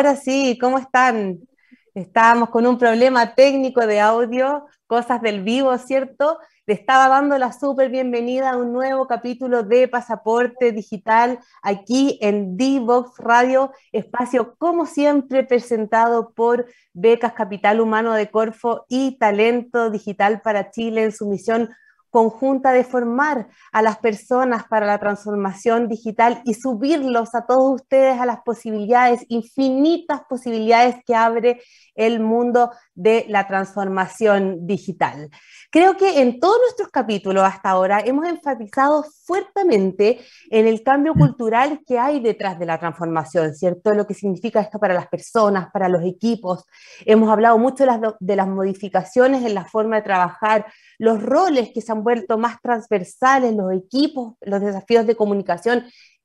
[0.00, 1.40] Ahora sí, ¿cómo están?
[1.94, 6.38] Estábamos con un problema técnico de audio, cosas del vivo, ¿cierto?
[6.64, 12.56] Le estaba dando la súper bienvenida a un nuevo capítulo de Pasaporte Digital aquí en
[12.56, 16.64] D-Box Radio, espacio como siempre presentado por
[16.94, 21.68] Becas Capital Humano de Corfo y Talento Digital para Chile en su misión
[22.10, 28.20] conjunta de formar a las personas para la transformación digital y subirlos a todos ustedes
[28.20, 31.62] a las posibilidades, infinitas posibilidades que abre
[31.94, 35.30] el mundo de la transformación digital.
[35.72, 40.18] Creo que en todos nuestros capítulos hasta ahora hemos enfatizado fuertemente
[40.50, 43.94] en el cambio cultural que hay detrás de la transformación, ¿cierto?
[43.94, 46.64] Lo que significa esto para las personas, para los equipos.
[47.06, 50.66] Hemos hablado mucho de las, de las modificaciones en la forma de trabajar,
[50.98, 55.84] los roles que se han vuelto más transversales, los equipos, los desafíos de comunicación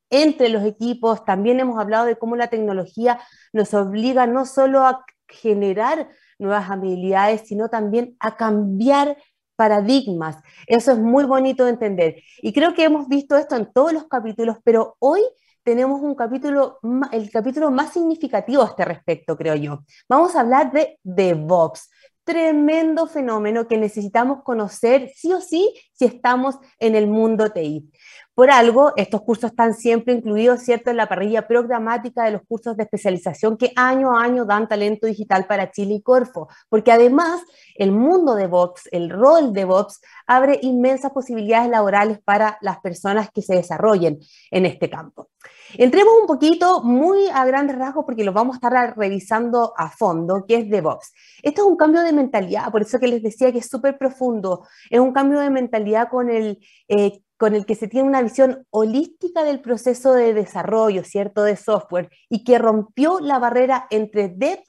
[0.10, 1.24] entre los equipos.
[1.24, 3.20] También hemos hablado de cómo la tecnología
[3.54, 9.18] nos obliga no solo a generar nuevas habilidades, sino también a cambiar
[9.56, 10.38] paradigmas.
[10.68, 12.16] Eso es muy bonito de entender.
[12.42, 15.22] Y creo que hemos visto esto en todos los capítulos, pero hoy
[15.64, 16.80] tenemos un capítulo,
[17.12, 19.80] el capítulo más significativo a este respecto, creo yo.
[20.08, 21.90] Vamos a hablar de DevOps
[22.26, 27.90] tremendo fenómeno que necesitamos conocer sí o sí si estamos en el mundo TI.
[28.34, 32.76] Por algo, estos cursos están siempre incluidos, ¿cierto?, en la parrilla programática de los cursos
[32.76, 37.42] de especialización que año a año dan talento digital para Chile y Corfo, porque además
[37.76, 43.30] el mundo de Vox, el rol de Vox, abre inmensas posibilidades laborales para las personas
[43.32, 44.20] que se desarrollen
[44.52, 45.30] en este campo.
[45.78, 50.46] Entremos un poquito muy a grandes rasgos porque lo vamos a estar revisando a fondo,
[50.48, 51.14] que es DevOps.
[51.44, 54.68] Esto es un cambio de mentalidad, por eso que les decía que es súper profundo.
[54.90, 58.66] Es un cambio de mentalidad con el, eh, con el que se tiene una visión
[58.70, 64.60] holística del proceso de desarrollo, ¿cierto?, de software y que rompió la barrera entre Dev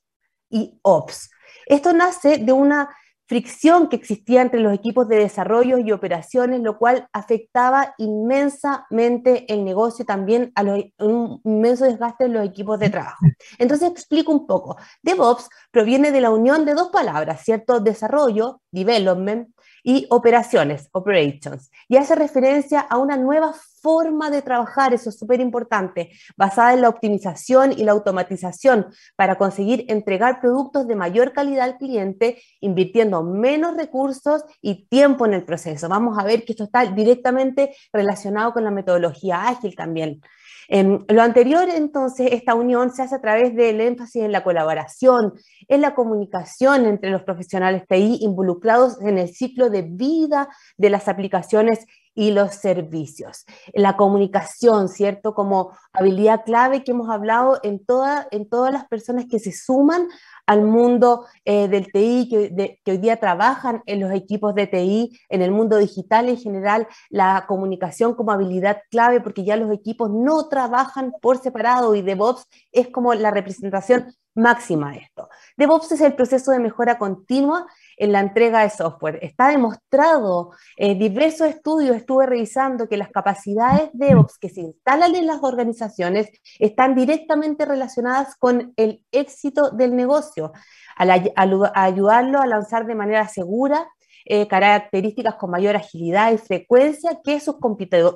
[0.51, 1.31] y Ops.
[1.67, 2.89] Esto nace de una
[3.27, 9.65] fricción que existía entre los equipos de desarrollo y operaciones, lo cual afectaba inmensamente el
[9.65, 13.25] negocio y también a los, un inmenso desgaste en los equipos de trabajo.
[13.59, 14.77] Entonces explico un poco.
[15.03, 17.81] DevOps proviene de la unión de dos palabras, ¿cierto?
[17.81, 19.49] Desarrollo, development,
[19.89, 25.39] y operaciones, operations, y hace referencia a una nueva forma de trabajar, eso es súper
[25.39, 31.67] importante, basada en la optimización y la automatización para conseguir entregar productos de mayor calidad
[31.67, 35.89] al cliente, invirtiendo menos recursos y tiempo en el proceso.
[35.89, 40.21] Vamos a ver que esto está directamente relacionado con la metodología ágil también.
[40.69, 45.35] En lo anterior, entonces, esta unión se hace a través del énfasis en la colaboración,
[45.69, 51.09] en la comunicación entre los profesionales TI involucrados en el ciclo de vida de las
[51.09, 53.45] aplicaciones y los servicios.
[53.75, 55.35] La comunicación, ¿cierto?
[55.35, 60.09] Como habilidad clave que hemos hablado en, toda, en todas las personas que se suman
[60.47, 65.19] al mundo eh, del TI, que, que, hoy día trabajan en los equipos de TI,
[65.29, 70.11] en el mundo digital en general, la comunicación como habilidad clave, porque ya los equipos
[70.11, 75.29] no trabajan por separado y DevOps es como la representación máxima de esto.
[75.57, 79.19] DevOps es el proceso de mejora continua en la entrega de software.
[79.23, 85.27] Está demostrado, en diversos estudios estuve revisando que las capacidades DevOps que se instalan en
[85.27, 86.29] las organizaciones
[86.59, 90.53] están directamente relacionadas con el éxito del negocio,
[90.97, 91.33] al,
[91.75, 93.87] ayudarlo a lanzar de manera segura
[94.29, 97.57] eh, características con mayor agilidad y frecuencia que sus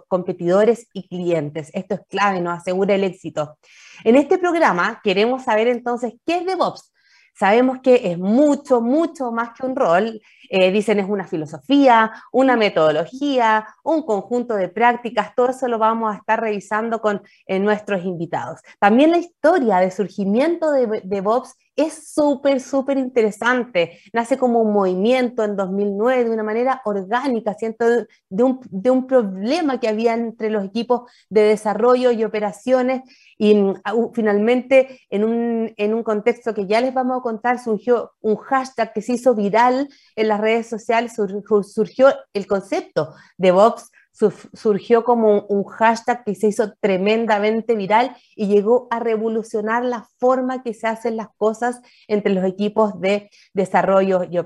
[0.08, 1.70] competidores y clientes.
[1.72, 3.56] Esto es clave, nos asegura el éxito.
[4.02, 6.92] En este programa queremos saber entonces qué es DevOps.
[7.32, 10.20] Sabemos que es mucho, mucho más que un rol.
[10.50, 15.32] Eh, dicen es una filosofía, una metodología, un conjunto de prácticas.
[15.36, 18.60] Todo eso lo vamos a estar revisando con nuestros invitados.
[18.80, 24.00] También la historia de surgimiento de DevOps es súper, súper interesante.
[24.12, 27.84] Nace como un movimiento en 2009 de una manera orgánica, siento
[28.28, 33.02] de un, de un problema que había entre los equipos de desarrollo y operaciones
[33.38, 33.82] y mm,
[34.12, 38.92] finalmente en un, en un contexto que ya les vamos a contar surgió un hashtag
[38.92, 45.46] que se hizo viral en las redes sociales, surgió el concepto de Vox surgió como
[45.46, 50.86] un hashtag que se hizo tremendamente viral y llegó a revolucionar la forma que se
[50.86, 54.38] hacen las cosas entre los equipos de desarrollo y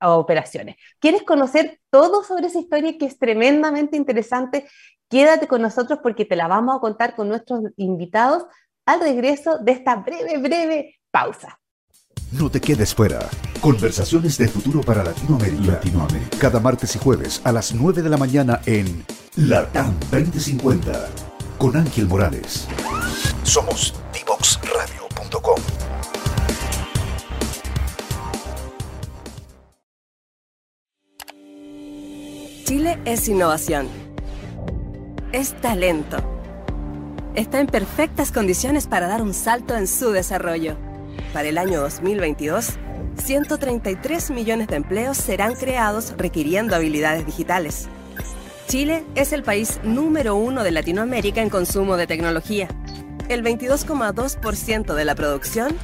[0.00, 0.76] operaciones.
[0.98, 4.66] ¿Quieres conocer todo sobre esa historia que es tremendamente interesante?
[5.08, 8.44] Quédate con nosotros porque te la vamos a contar con nuestros invitados
[8.86, 11.61] al regreso de esta breve, breve pausa.
[12.32, 13.28] No te quedes fuera.
[13.60, 15.72] Conversaciones de futuro para Latinoamérica.
[15.72, 16.38] Latinoamérica.
[16.38, 19.04] Cada martes y jueves a las 9 de la mañana en
[19.36, 21.10] Latam 2050
[21.58, 22.66] con Ángel Morales.
[23.42, 25.60] Somos divoxradio.com.
[32.64, 33.88] Chile es innovación.
[35.32, 36.16] Es talento.
[37.34, 40.91] Está en perfectas condiciones para dar un salto en su desarrollo
[41.32, 42.74] para el año 2022,
[43.16, 47.88] 133 millones de empleos serán creados requiriendo habilidades digitales.
[48.68, 52.68] Chile es el país número uno de Latinoamérica en consumo de tecnología.
[53.28, 55.76] El 22,2% de la producción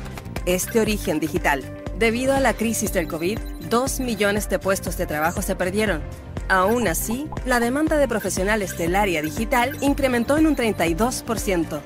[0.44, 1.62] es de origen digital.
[1.98, 3.38] Debido a la crisis del COVID,
[3.70, 6.02] 2 millones de puestos de trabajo se perdieron.
[6.48, 11.80] Aún así, la demanda de profesionales del área digital incrementó en un 32%.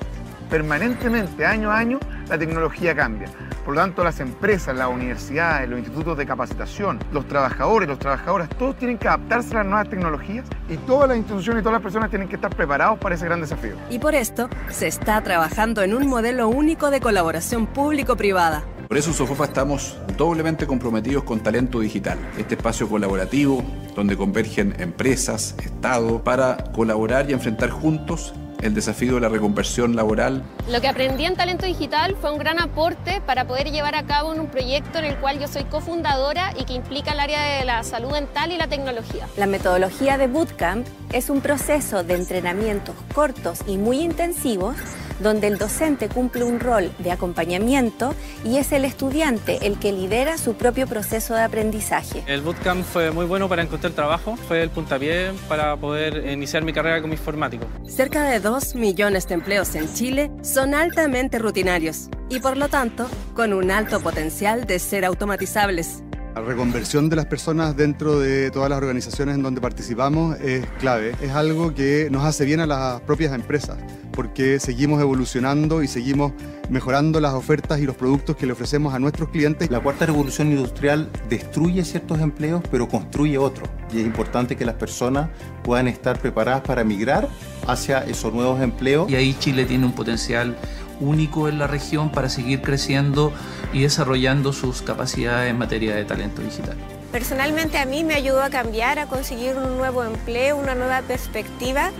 [0.50, 1.98] Permanentemente, año a año,
[2.28, 3.28] la tecnología cambia.
[3.64, 8.48] Por lo tanto, las empresas, las universidades, los institutos de capacitación, los trabajadores, los trabajadoras,
[8.50, 11.82] todos tienen que adaptarse a las nuevas tecnologías y todas las instituciones y todas las
[11.82, 13.74] personas tienen que estar preparados para ese gran desafío.
[13.88, 18.64] Y por esto, se está trabajando en un modelo único de colaboración público-privada.
[18.88, 23.62] Por eso en Sofofa estamos doblemente comprometidos con talento digital, este espacio colaborativo
[23.94, 30.42] donde convergen empresas, Estado, para colaborar y enfrentar juntos el desafío de la reconversión laboral.
[30.70, 34.30] Lo que aprendí en Talento Digital fue un gran aporte para poder llevar a cabo
[34.30, 37.82] un proyecto en el cual yo soy cofundadora y que implica el área de la
[37.82, 39.26] salud mental y la tecnología.
[39.36, 44.76] La metodología de Bootcamp es un proceso de entrenamientos cortos y muy intensivos
[45.22, 48.14] donde el docente cumple un rol de acompañamiento
[48.44, 52.22] y es el estudiante el que lidera su propio proceso de aprendizaje.
[52.26, 56.72] El bootcamp fue muy bueno para encontrar trabajo, fue el puntapié para poder iniciar mi
[56.72, 57.66] carrera como informático.
[57.88, 63.08] Cerca de 2 millones de empleos en Chile son altamente rutinarios y por lo tanto
[63.34, 66.02] con un alto potencial de ser automatizables.
[66.34, 71.14] La reconversión de las personas dentro de todas las organizaciones en donde participamos es clave.
[71.20, 73.76] Es algo que nos hace bien a las propias empresas,
[74.12, 76.32] porque seguimos evolucionando y seguimos
[76.70, 79.70] mejorando las ofertas y los productos que le ofrecemos a nuestros clientes.
[79.70, 83.68] La cuarta revolución industrial destruye ciertos empleos, pero construye otros.
[83.92, 85.28] Y es importante que las personas
[85.62, 87.28] puedan estar preparadas para migrar
[87.66, 89.10] hacia esos nuevos empleos.
[89.10, 90.56] Y ahí Chile tiene un potencial
[91.02, 93.32] único en la región para seguir creciendo
[93.72, 96.76] y desarrollando sus capacidades en materia de talento digital.
[97.10, 101.90] Personalmente a mí me ayudó a cambiar, a conseguir un nuevo empleo, una nueva perspectiva.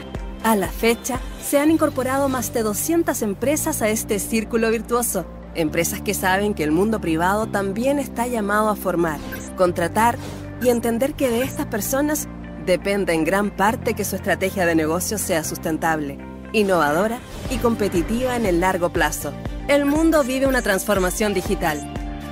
[0.42, 5.26] A la fecha, se han incorporado más de 200 empresas a este círculo virtuoso.
[5.54, 9.20] Empresas que saben que el mundo privado también está llamado a formar,
[9.56, 10.16] contratar
[10.62, 12.26] y entender que de estas personas
[12.64, 17.18] depende en gran parte que su estrategia de negocio sea sustentable innovadora
[17.50, 19.32] y competitiva en el largo plazo.
[19.68, 21.80] El mundo vive una transformación digital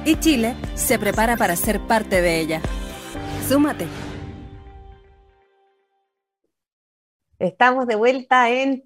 [0.05, 2.61] y Chile se prepara para ser parte de ella.
[3.49, 3.87] Súmate.
[7.41, 8.85] Estamos de vuelta en,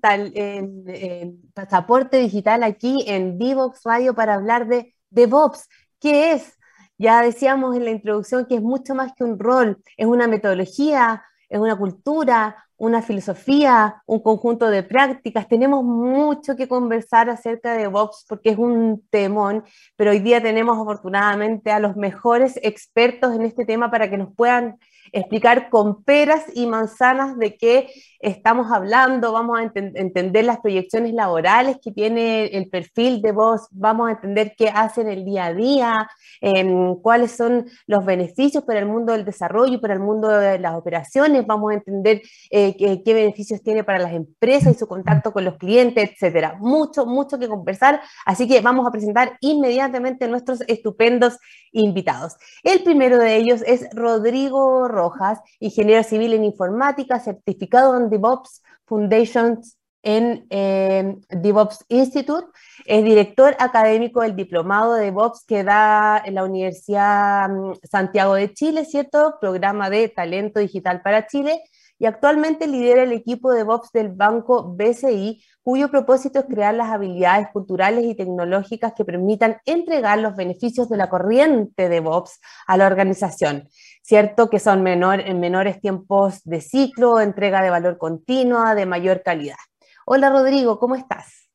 [1.55, 5.69] Pasaporte Digital aquí en Divox Radio para hablar de DevOps.
[5.99, 6.57] ¿Qué es?
[6.97, 11.25] Ya decíamos en la introducción que es mucho más que un rol, es una metodología,
[11.49, 15.49] es una cultura, una filosofía, un conjunto de prácticas.
[15.49, 19.65] Tenemos mucho que conversar acerca de Vox porque es un temón,
[19.97, 24.35] pero hoy día tenemos afortunadamente a los mejores expertos en este tema para que nos
[24.35, 24.79] puedan
[25.13, 27.91] explicar con peras y manzanas de qué
[28.25, 34.09] estamos hablando, vamos a entender las proyecciones laborales que tiene el perfil de voz, vamos
[34.09, 36.09] a entender qué hacen el día a día,
[36.41, 40.75] em, cuáles son los beneficios para el mundo del desarrollo para el mundo de las
[40.75, 45.45] operaciones, vamos a entender eh, qué, beneficios tiene para las empresas y su contacto con
[45.45, 46.57] los clientes, etcétera.
[46.59, 51.39] Mucho, mucho que conversar, así que vamos a presentar inmediatamente nuestros estupendos
[51.73, 52.37] invitados.
[52.63, 59.79] El primero de ellos es Rodrigo Rojas, ingeniero civil en informática, certificado en DevOps Foundations
[60.03, 62.47] en eh, DevOps Institute.
[62.85, 68.85] Es director académico del diplomado de DevOps que da la Universidad mm, Santiago de Chile,
[68.85, 69.37] ¿cierto?
[69.41, 71.63] Programa de Talento Digital para Chile
[71.99, 76.91] y actualmente lidera el equipo de DevOps del banco BCI, cuyo propósito es crear las
[76.91, 82.77] habilidades culturales y tecnológicas que permitan entregar los beneficios de la corriente de DevOps a
[82.77, 83.69] la organización.
[84.03, 89.23] Cierto que son menor, en menores tiempos de ciclo, entrega de valor continua, de mayor
[89.23, 89.57] calidad.
[90.05, 91.49] Hola Rodrigo, ¿cómo estás?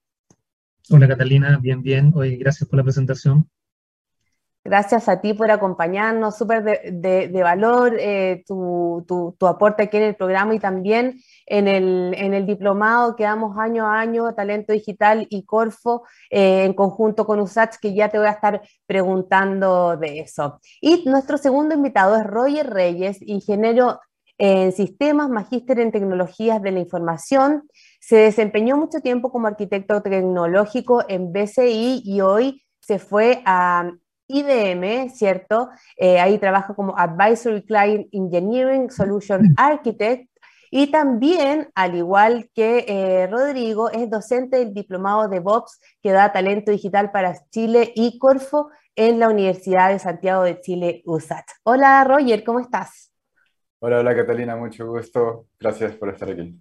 [0.89, 2.12] Hola Catalina, bien, bien.
[2.15, 3.48] Hoy gracias por la presentación.
[4.69, 10.53] Gracias a ti por acompañarnos, súper de, valor eh, tu, aporte aquí en el programa
[10.53, 16.65] y también en el, diplomado que damos año a año, Talento Digital y Corfo, eh,
[16.65, 20.59] en conjunto con USACH, que ya te voy a estar preguntando de eso.
[20.79, 23.99] Y nuestro segundo invitado es Roger Reyes, ingeniero
[24.38, 27.67] en sistemas, magíster en tecnologías de la información.
[27.99, 33.91] Se desempeñó mucho tiempo como arquitecto tecnológico en BCI y hoy se fue a
[34.29, 35.69] IBM, ¿cierto?
[35.98, 40.29] Eh, ahí trabaja como Advisory Client Engineering Solution Architect
[40.71, 46.31] y también, al igual que eh, Rodrigo, es docente del diplomado de VOPS que da
[46.31, 51.45] talento digital para Chile y Corfo en la Universidad de Santiago de Chile, USAT.
[51.63, 53.12] Hola Roger, ¿cómo estás?
[53.79, 55.48] Hola, hola Catalina, mucho gusto.
[55.59, 56.59] Gracias por estar aquí.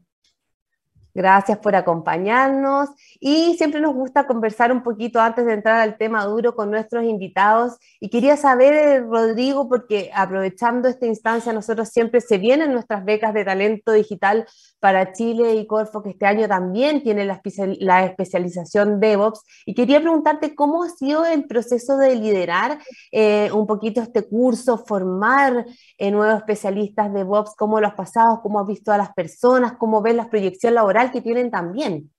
[1.15, 6.25] Gracias por acompañarnos y siempre nos gusta conversar un poquito antes de entrar al tema
[6.25, 7.77] duro con nuestros invitados.
[7.99, 13.45] Y quería saber, Rodrigo, porque aprovechando esta instancia, nosotros siempre se vienen nuestras becas de
[13.45, 14.47] talento digital
[14.81, 19.43] para Chile y Corfo, que este año también tiene la, especialización DevOps.
[19.67, 22.79] Y quería preguntarte cómo ha sido el proceso de liderar
[23.11, 28.41] eh, un poquito este curso, formar eh, nuevos especialistas de DevOps, cómo lo has pasado,
[28.43, 32.11] cómo has visto a las personas, cómo ves la proyección laboral que tienen también.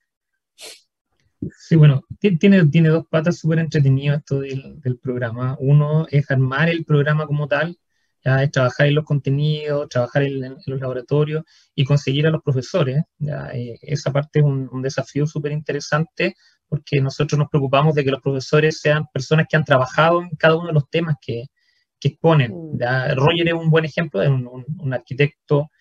[1.57, 5.55] Sí, bueno, tiene, tiene dos patas súper entretenidas esto del, programa.
[5.59, 7.77] Uno es armar el programa como tal,
[8.23, 11.43] ya es trabajar en los contenidos, trabajar en, los laboratorios
[11.73, 13.03] y conseguir a los profesores.
[13.19, 16.35] Ya, eh, esa parte es un, desafío súper interesante
[16.67, 20.57] porque nosotros nos preocupamos de que los profesores sean personas que han trabajado en cada
[20.57, 21.45] uno de los temas que,
[21.99, 22.51] que exponen.
[22.51, 22.79] Mm.
[22.79, 25.71] Ya, Roger es un buen ejemplo, es un, un arquitecto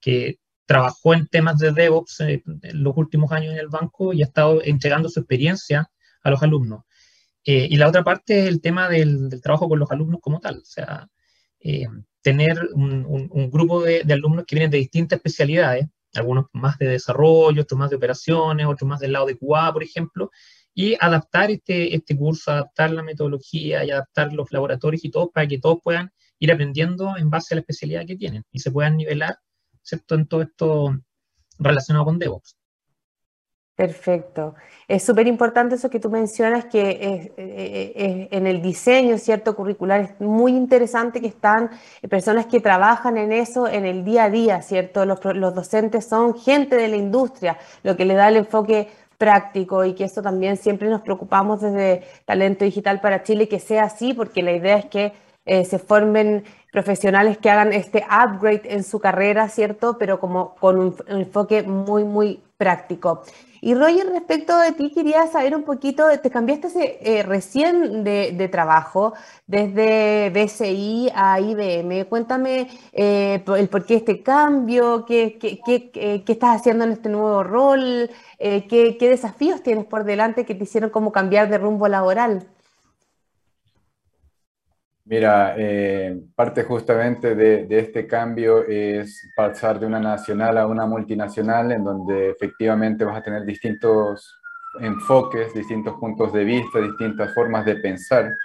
[0.00, 0.38] que
[0.68, 4.26] trabajó en temas de DevOps eh, en los últimos años en el banco y ha
[4.26, 5.90] estado entregando su experiencia
[6.22, 6.84] a los alumnos.
[7.42, 10.58] Eh, y la otra parte es el tema del, trabajo con los alumnos como tal,
[10.58, 11.08] o sea,
[11.60, 11.86] eh,
[12.20, 17.78] tener un, grupo de, alumnos que vienen de distintas especialidades, algunos más de desarrollo, otros
[17.78, 20.30] más de operaciones, otros más del lado de QA, por ejemplo,
[20.74, 25.48] y adaptar este, este curso, adaptar la metodología y adaptar los laboratorios y todo para
[25.48, 28.98] que todos puedan ir aprendiendo en base a la especialidad que tienen y se puedan
[28.98, 29.38] nivelar
[29.82, 30.14] ¿cierto?
[30.14, 30.96] En todo esto
[31.58, 32.56] relacionado con DevOps.
[33.78, 34.56] Perfecto.
[34.88, 39.54] Es súper importante eso que tú mencionas, que es, en el diseño, ¿cierto?
[39.54, 41.70] Curricular es muy interesante que están
[42.10, 45.04] personas que trabajan en eso en el día a día, ¿cierto?
[45.04, 49.84] Los, los docentes son gente de la industria, lo que le da el enfoque práctico
[49.84, 54.12] y que eso también siempre nos preocupamos desde Talento Digital para Chile, que sea así,
[54.12, 55.12] porque la idea es que
[55.48, 59.96] eh, se formen profesionales que hagan este upgrade en su carrera, ¿cierto?
[59.98, 63.22] Pero como con un, enfoque muy, muy práctico.
[63.62, 66.68] Y Roger, respecto de ti, quería saber un poquito, te cambiaste
[67.00, 69.14] eh, recién de, trabajo,
[69.46, 72.04] desde BCI a IBM.
[72.04, 77.42] Cuéntame eh, el por qué este cambio, qué, qué, qué, estás haciendo en este nuevo
[77.42, 82.46] rol, qué, desafíos tienes por delante que te hicieron como cambiar de rumbo laboral.
[85.10, 91.72] Mira, eh, parte justamente de, este cambio es pasar de una nacional a una multinacional
[91.72, 94.38] en donde efectivamente vas a tener distintos
[94.80, 98.36] enfoques, distintos puntos de vista, distintas formas de pensar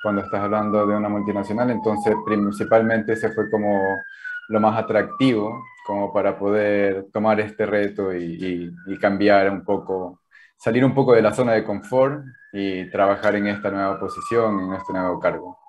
[0.00, 1.70] cuando estás hablando de una multinacional.
[1.70, 3.80] Entonces, principalmente ese fue como
[4.48, 10.20] lo más atractivo como para poder tomar este reto y cambiar un poco,
[10.56, 14.74] salir un poco de la zona de confort y trabajar en esta nueva posición, en
[14.74, 15.61] este nuevo cargo.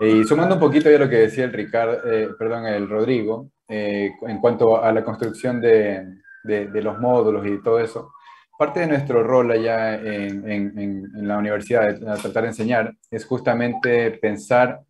[0.00, 4.12] Y sumando un poquito a lo que decía el, Ricardo, eh, perdón, el Rodrigo, eh,
[4.22, 6.06] en cuanto a la construcción de,
[6.44, 8.12] de, los módulos y todo eso,
[8.56, 14.12] parte de nuestro rol allá en, en, la universidad, de tratar de enseñar, es justamente
[14.12, 14.80] pensar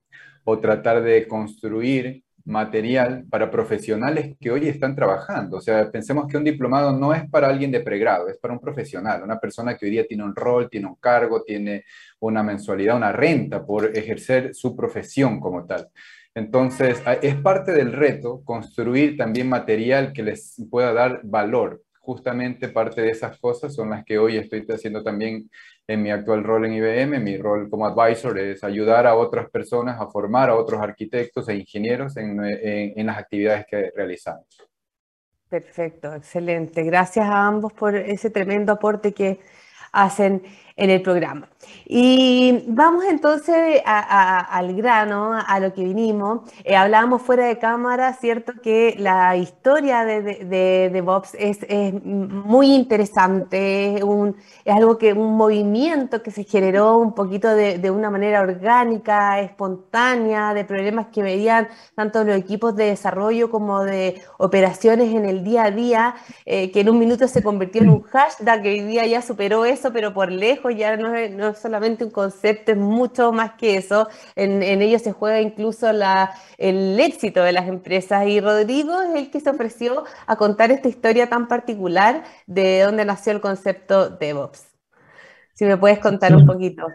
[0.44, 5.58] o tratar de construir material para profesionales que hoy están trabajando.
[5.58, 8.60] O sea, pensemos que un diplomado no es para alguien de pregrado, es para un
[8.60, 11.84] profesional, una persona que hoy día tiene un rol, tiene un cargo, tiene
[12.20, 15.88] una mensualidad, una renta por ejercer su profesión como tal.
[16.34, 21.82] Entonces, es parte del reto construir también material que les pueda dar valor.
[22.08, 25.50] Justamente parte de esas cosas son las que hoy estoy haciendo también
[25.86, 30.00] en mi actual rol en IBM, mi rol como advisor es ayudar a otras personas
[30.00, 34.46] a formar a otros arquitectos e ingenieros en, las actividades que realizamos.
[35.50, 36.82] Perfecto, excelente.
[36.82, 39.40] Gracias a ambos por ese tremendo aporte que
[39.92, 40.42] hacen
[40.76, 41.50] en el programa.
[41.90, 46.40] Y vamos entonces al grano, a lo que vinimos.
[46.64, 48.52] Eh, hablábamos fuera de cámara, ¿cierto?
[48.62, 51.58] Que la historia de, de, de, Bobs es,
[52.04, 57.90] muy interesante, es, un, es, algo que, un movimiento que se generó un poquito de,
[57.90, 64.20] una manera orgánica, espontánea, de problemas que veían tanto los equipos de desarrollo como de
[64.36, 68.02] operaciones en el día a día, eh, que en un minuto se convirtió en un
[68.02, 72.04] hashtag que hoy día ya superó eso, pero por lejos ya no es, no solamente
[72.04, 74.08] un concepto, es mucho más que eso.
[74.36, 78.26] En, en ello se juega incluso la, el éxito de las empresas.
[78.26, 83.04] Y Rodrigo es el que se ofreció a contar esta historia tan particular de dónde
[83.04, 84.66] nació el concepto DevOps.
[85.54, 86.86] Si me puedes contar un poquito.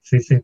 [0.00, 0.40] Sí, sí.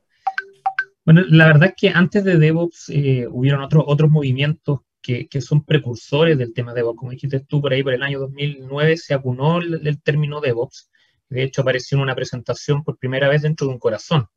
[1.05, 5.41] Bueno, la verdad es que antes de DevOps eh, hubieron otros otros movimientos que, que,
[5.41, 6.97] son precursores del tema DevOps.
[6.97, 10.92] Como dijiste tú, por ahí por el año 2009 se acunó el, el, término DevOps.
[11.33, 14.29] De hecho, apareció en una presentación por primera vez dentro de un corazón.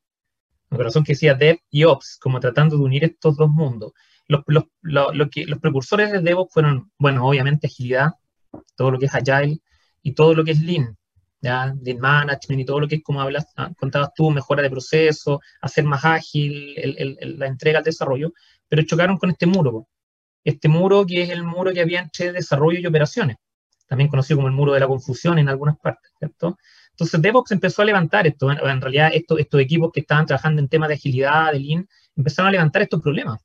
[0.70, 3.92] Un corazón que decía Dev y Ops, como tratando de unir estos dos mundos.
[4.28, 4.44] Los,
[4.82, 8.12] los, precursores de DevOps fueron, bueno, obviamente agilidad,
[8.78, 9.60] todo lo que es Agile
[10.04, 10.98] y todo lo que es Lean.
[11.42, 11.76] ¿ya?
[11.84, 13.72] Lean Management y todo lo que es, como hablas, ¿ah?
[13.78, 16.76] contabas tú, mejora de proceso, hacer más ágil
[17.38, 18.32] la entrega al desarrollo,
[18.70, 19.90] pero chocaron con este muro.
[20.46, 23.36] Este muro que es el muro que había entre desarrollo y operaciones,
[23.86, 26.58] también conocido como el muro de la confusión en algunas partes, ¿cierto?
[26.96, 30.88] Entonces DevOps empezó a levantar esto, en, realidad estos, equipos que estaban trabajando en temas
[30.88, 33.42] de agilidad, de Lean, empezaron a levantar estos problemas.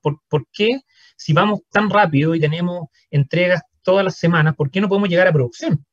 [0.00, 0.80] ¿Por, ¿Por, qué
[1.16, 5.26] si vamos tan rápido y tenemos entregas todas las semanas, por qué no podemos llegar
[5.26, 5.84] a producción?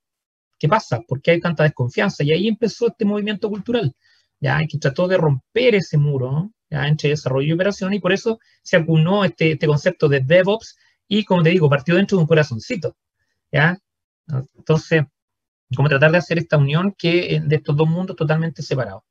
[0.58, 1.02] ¿Qué pasa?
[1.06, 2.24] ¿Por qué hay tanta desconfianza?
[2.24, 3.94] Y ahí empezó este movimiento cultural,
[4.40, 8.78] ya que trató de romper ese muro entre desarrollo y operación y por eso se
[8.78, 12.96] acunó este, este concepto de DevOps y, como te digo, partió dentro de un corazoncito.
[13.52, 13.78] ¿ya?
[14.56, 15.04] Entonces,
[15.76, 19.04] como tratar de hacer esta unión que de estos dos mundos totalmente separados.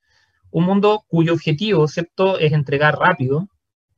[0.50, 3.48] Un mundo cuyo objetivo, ¿cierto?, es entregar rápido,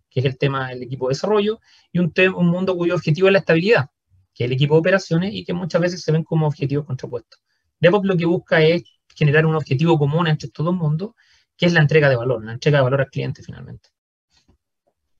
[0.09, 1.61] que es el tema del equipo de desarrollo,
[1.93, 3.91] y un, un mundo cuyo objetivo es la estabilidad,
[4.33, 7.41] que es el equipo de operaciones y que muchas veces se ven como objetivos contrapuestos.
[7.81, 11.11] DevOps lo que busca es generar un objetivo común entre estos dos mundos,
[11.57, 13.91] que es la entrega de valor, la entrega de valor al cliente finalmente.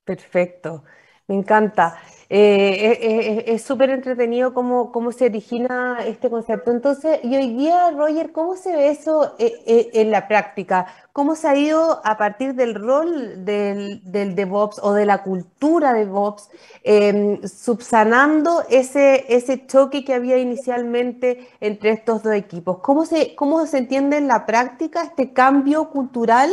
[0.03, 0.83] Perfecto,
[1.27, 1.97] me encanta.
[2.27, 6.71] Eh, es súper entretenido cómo, cómo, se origina este concepto.
[6.71, 10.87] Entonces, y hoy día, Roger, ¿cómo se ve eso eh, eh, en la práctica?
[11.13, 15.93] ¿Cómo se ha ido a partir del rol del, del DevOps o de la cultura
[15.93, 16.49] DevOps
[16.83, 22.79] eh, subsanando ese, ese choque que había inicialmente entre estos dos equipos?
[22.79, 26.49] ¿Cómo se, cómo se entiende en la práctica este cambio cultural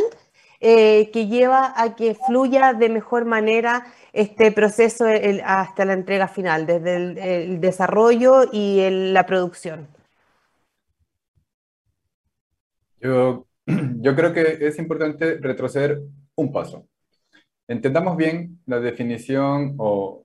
[0.65, 5.03] eh, que lleva a que fluya de mejor manera este proceso
[5.43, 8.79] hasta la entrega final, desde el, desarrollo y
[9.11, 9.89] la producción?
[13.01, 16.01] Yo, yo creo que es importante retroceder
[16.35, 16.87] un paso.
[17.67, 20.23] Entendamos bien la definición o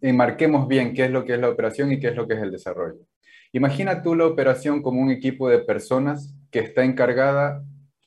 [0.00, 2.40] enmarquemos bien qué es lo que es la operación y qué es lo que es
[2.42, 3.00] el desarrollo.
[3.52, 7.64] Imagina tú la operación como un equipo de personas que está encargada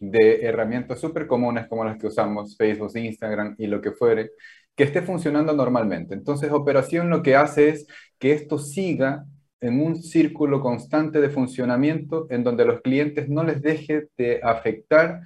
[0.09, 4.31] de herramientas súper comunes como las que usamos, Facebook, Instagram y lo que fuere,
[4.75, 6.13] que esté funcionando normalmente.
[6.13, 7.87] Entonces, operación lo que hace es
[8.19, 9.25] que esto siga
[9.61, 15.21] en un círculo constante de funcionamiento en donde los clientes no les deje de afectar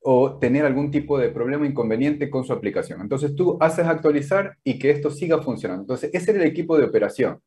[0.00, 3.02] o tener algún tipo de problema inconveniente con su aplicación.
[3.02, 5.82] Entonces tú haces actualizar y que esto siga funcionando.
[5.82, 7.38] Entonces ese es el equipo de operación.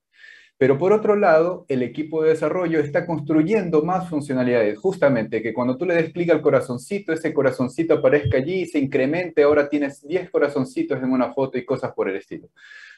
[0.58, 5.78] Pero por otro lado, el equipo de desarrollo está construyendo más funcionalidades, justamente que cuando
[5.78, 10.08] tú le des clic al corazoncito, ese corazoncito aparezca allí y se incremente, ahora tienes
[10.08, 12.48] 10 corazoncitos en una foto y cosas por el estilo.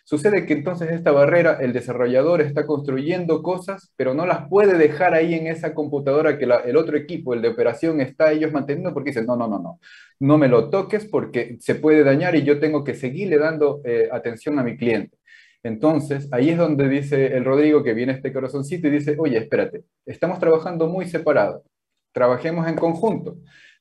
[0.03, 5.13] Sucede que entonces esta barrera, el desarrollador está construyendo cosas, pero no las puede dejar
[5.13, 8.93] ahí en esa computadora que la, el otro equipo, el de operación, está ellos manteniendo
[8.93, 9.79] porque dicen, no, no, no, no,
[10.19, 14.07] no me lo toques porque se puede dañar y yo tengo que seguirle dando eh,
[14.09, 15.16] atención a mi cliente.
[15.67, 19.83] Entonces, ahí es donde dice el Rodrigo que viene este corazoncito y dice, oye, espérate,
[20.05, 21.61] estamos trabajando muy separados,
[22.13, 23.35] trabajemos en conjunto.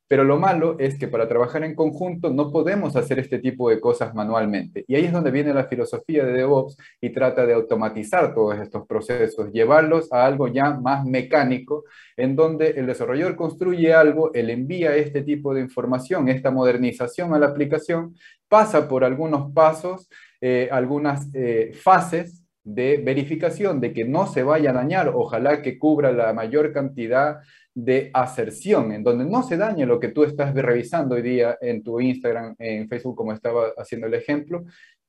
[0.09, 3.81] Pero lo malo es que para trabajar en conjunto no podemos hacer este tipo de
[3.81, 4.85] cosas manualmente.
[4.87, 8.87] Y ahí es donde viene la filosofía de DevOps y trata de automatizar todos estos
[8.87, 11.85] procesos, llevarlos a algo ya más mecánico,
[12.17, 17.39] en donde el desarrollador construye algo, él envía este tipo de información, esta modernización a
[17.39, 18.15] la aplicación,
[18.49, 20.09] pasa por algunos pasos
[20.41, 25.79] eh, algunas eh, fases de verificación de que no se vaya a dañar, ojalá que
[25.79, 27.39] cubra la mayor cantidad
[27.77, 31.83] de aserción, en donde no se dañe lo que tú estás revisando hoy día en
[31.83, 34.65] tu Instagram, en Facebook, como estaba haciendo el ejemplo,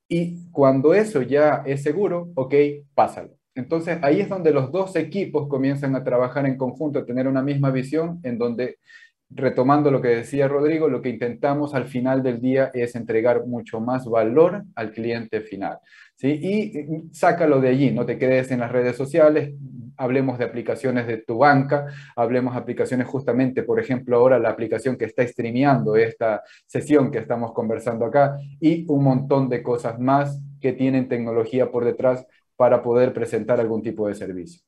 [0.10, 2.54] y cuando eso ya es seguro, ok,
[2.94, 3.32] pásalo.
[3.56, 7.42] Entonces ahí es donde los dos equipos comienzan a trabajar en conjunto, a tener una
[7.42, 8.80] misma visión, en donde
[9.30, 13.80] retomando lo que decía Rodrigo, lo que intentamos al final del día es entregar mucho
[13.80, 15.80] más valor al cliente final.
[16.16, 16.30] ¿sí?
[16.30, 19.54] Y sácalo de allí, no te quedes en las redes sociales,
[19.98, 24.96] hablemos de aplicaciones de tu banca, hablemos de aplicaciones justamente, por ejemplo, ahora la aplicación
[24.96, 30.40] que está streameando esta sesión que estamos conversando acá y un montón de cosas más
[30.62, 34.62] que tienen tecnología por detrás para poder presentar algún tipo de servicio.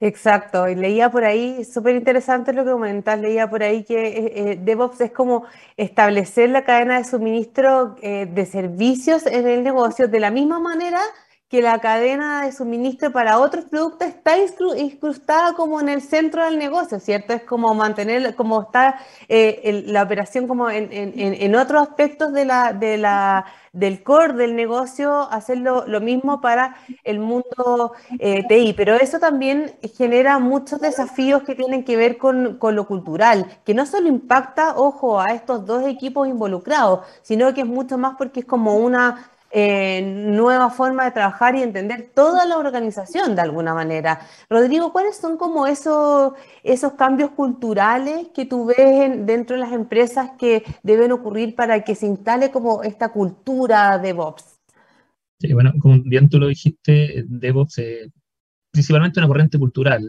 [0.00, 4.52] Exacto, y leía por ahí, súper interesante lo que comentas, leía por ahí que eh,
[4.52, 5.44] eh, DevOps es como
[5.76, 11.00] establecer la cadena de suministro eh, de servicios en el negocio de la misma manera
[11.48, 14.34] que la cadena de suministro para otros productos está
[14.76, 17.32] incrustada como en el centro del negocio, ¿cierto?
[17.32, 22.44] Es como mantener, como está eh, la operación como en, otros aspectos de
[23.72, 28.74] del core del negocio, hacerlo lo mismo para el mundo eh, TI.
[28.74, 33.72] Pero eso también genera muchos desafíos que tienen que ver con, con lo cultural, que
[33.74, 38.40] no solo impacta, ojo, a estos dos equipos involucrados, sino que es mucho más porque
[38.40, 43.72] es como una eh, nueva forma de trabajar y entender toda la organización de alguna
[43.72, 44.20] manera.
[44.50, 50.32] Rodrigo, ¿cuáles son como esos, esos cambios culturales que tú ves dentro de las empresas
[50.38, 54.58] que deben ocurrir para que se instale como esta cultura de DevOps?
[55.40, 58.10] Sí, bueno, como bien tú lo dijiste, DevOps es
[58.70, 60.06] principalmente una corriente cultural.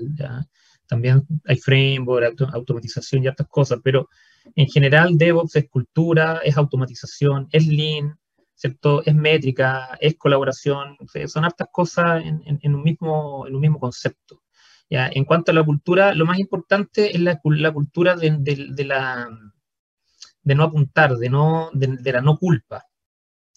[0.88, 4.10] También hay framework, automatización y otras cosas, pero
[4.56, 8.19] en general DevOps es cultura, es automatización, es lean,
[8.60, 9.02] ¿cierto?
[9.06, 14.44] Es métrica, es colaboración, son hartas cosas en, un, mismo, en un mismo concepto.
[14.90, 15.10] ¿ya?
[15.14, 19.30] En cuanto a la cultura, lo más importante es la, la cultura de, la,
[20.42, 22.84] de no apuntar, de, no, de, la no culpa.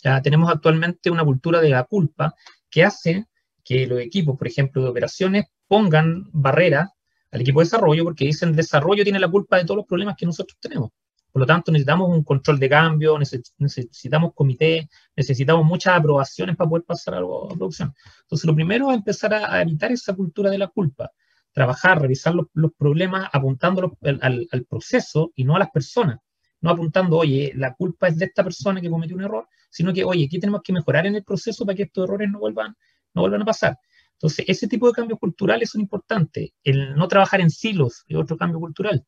[0.04, 0.22] ¿ya?
[0.22, 2.36] Tenemos actualmente una cultura de la culpa
[2.70, 3.26] que hace
[3.64, 6.90] que los equipos, por ejemplo, de operaciones, pongan barreras
[7.32, 10.26] al equipo de desarrollo porque dicen desarrollo tiene la culpa de todos los problemas que
[10.26, 10.90] nosotros tenemos.
[11.33, 16.85] Por lo tanto, necesitamos un control de cambio, necesitamos comité, necesitamos muchas aprobaciones para poder
[16.85, 17.95] pasar a producción.
[18.23, 21.11] Entonces, lo primero es empezar a, evitar esa cultura de la culpa.
[21.51, 26.18] Trabajar, revisar los, problemas apuntando al, al, proceso y no a las personas.
[26.61, 30.05] No apuntando, oye, la culpa es de esta persona que cometió un error, sino que,
[30.05, 32.77] oye, ¿qué tenemos que mejorar en el proceso para que estos errores no vuelvan,
[33.14, 33.79] no vuelvan a pasar?
[34.12, 36.51] Entonces, ese tipo de cambios culturales son importantes.
[36.62, 39.05] El no trabajar en silos es otro cambio cultural.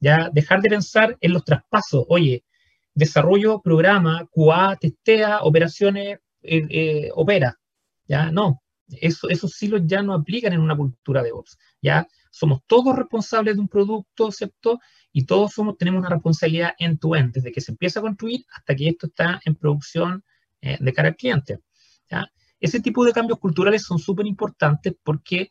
[0.00, 2.04] Ya dejar de pensar en los traspasos.
[2.08, 2.44] Oye,
[2.94, 7.58] desarrollo, programa, QA, testea, operaciones, eh, eh, opera.
[8.06, 8.62] Ya no.
[8.88, 11.58] Eso, esos silos ya no aplican en una cultura de ops.
[11.82, 14.80] Ya somos todos responsables de un producto, ¿cierto?
[15.12, 18.44] Y todos somos, tenemos una responsabilidad en tu end, desde que se empieza a construir
[18.52, 20.24] hasta que esto está en producción
[20.60, 21.60] eh, de cara al cliente.
[22.60, 25.50] Ese tipo de cambios culturales son súper importantes porque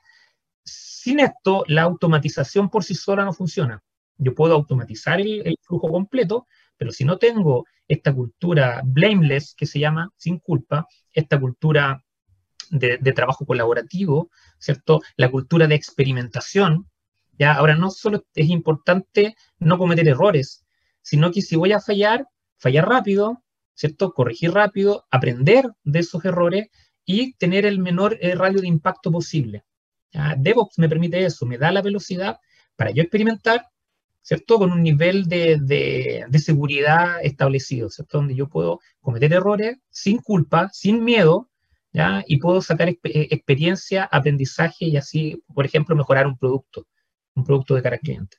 [0.64, 3.82] sin esto la automatización por sí sola no funciona.
[4.18, 9.80] Yo puedo automatizar el, flujo completo, pero si no tengo esta cultura blameless, que se
[9.80, 12.04] llama sin culpa, esta cultura
[12.70, 15.02] de, trabajo colaborativo, ¿cierto?
[15.16, 16.90] La cultura de experimentación,
[17.38, 17.54] ¿ya?
[17.54, 20.66] Ahora no solo es importante no cometer errores,
[21.02, 22.28] sino que si voy a fallar,
[22.58, 24.14] fallar rápido, ¿cierto?
[24.14, 26.68] Corregir rápido, aprender de esos errores
[27.06, 29.64] y tener el menor eh, radio de impacto posible.
[30.38, 32.40] DevOps me permite eso, me da la velocidad
[32.76, 33.68] para yo experimentar
[34.28, 34.58] ¿cierto?
[34.58, 38.18] Con un nivel de, seguridad establecido, ¿cierto?
[38.18, 41.50] Donde yo puedo cometer errores sin culpa, sin miedo,
[41.94, 42.26] ¿ya?
[42.28, 46.86] Y puedo sacar eh, experiencia, aprendizaje y así, por ejemplo, mejorar un producto,
[47.36, 48.36] un producto de cara al cliente.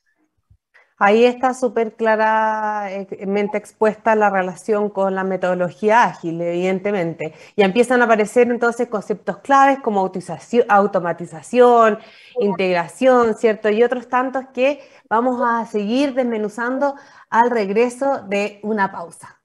[1.01, 7.33] Ahí está súper claramente expuesta la relación con la metodología ágil, evidentemente.
[7.55, 11.99] Y empiezan a aparecer entonces conceptos claves como automatización,
[12.39, 13.69] integración, ¿cierto?
[13.69, 16.95] Y otros tantos que vamos a seguir desmenuzando
[17.29, 19.38] al regreso de una pausa.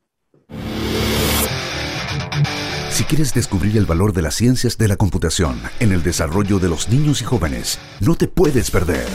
[2.95, 6.69] Si quieres descubrir el valor de las ciencias de la computación en el desarrollo de
[6.69, 9.09] los niños y jóvenes, no te puedes perder.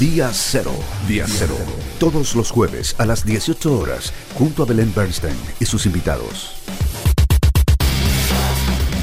[0.00, 0.72] Día Cero.
[1.06, 1.54] Día Cero.
[2.00, 6.56] Todos los jueves a las 18 horas, junto a Belén Bernstein y sus invitados.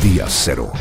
[0.04, 0.74] Día Cero.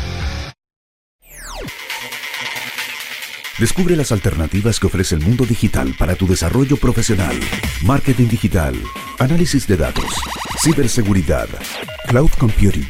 [3.59, 7.39] Descubre las alternativas que ofrece el mundo digital para tu desarrollo profesional.
[7.85, 8.75] Marketing digital,
[9.19, 10.13] análisis de datos,
[10.61, 11.47] ciberseguridad,
[12.09, 12.89] cloud computing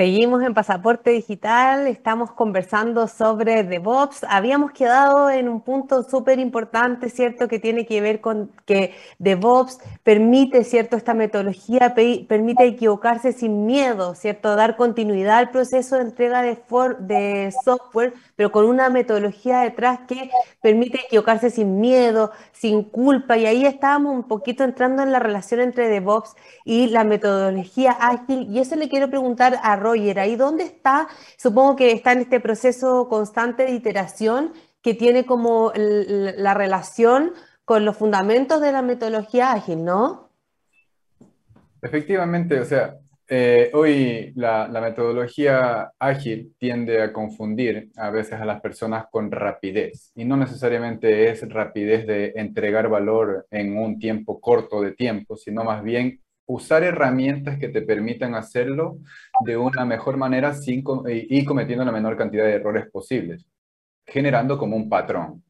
[0.00, 4.24] Seguimos en Pasaporte Digital, estamos conversando sobre DevOps.
[4.26, 7.48] Habíamos quedado en un punto súper importante, ¿cierto?
[7.48, 10.96] Que tiene que ver con que DevOps permite, ¿cierto?
[10.96, 14.56] Esta metodología permite equivocarse sin miedo, ¿cierto?
[14.56, 16.56] Dar continuidad al proceso de entrega de,
[17.00, 20.30] de software, pero con una metodología detrás que
[20.62, 23.36] permite equivocarse sin miedo, sin culpa.
[23.36, 28.46] Y ahí estábamos un poquito entrando en la relación entre DevOps y la metodología ágil.
[28.48, 31.06] Y eso le quiero preguntar a Roger, ¿ahí dónde está?
[31.36, 37.34] Supongo que está en este proceso constante de iteración que tiene como la relación
[37.66, 40.30] con los fundamentos de la metodología ágil, ¿no?
[41.82, 42.96] Efectivamente, o sea,
[43.32, 50.10] eh, hoy la, metodología ágil tiende a confundir a veces a las personas con rapidez
[50.16, 55.62] y no necesariamente es rapidez de entregar valor en un tiempo corto de tiempo, sino
[55.62, 58.98] más bien usar herramientas que te permitan hacerlo
[59.46, 63.46] de una mejor manera sin, y cometiendo la menor cantidad de errores posibles,
[64.06, 65.44] generando como un patrón.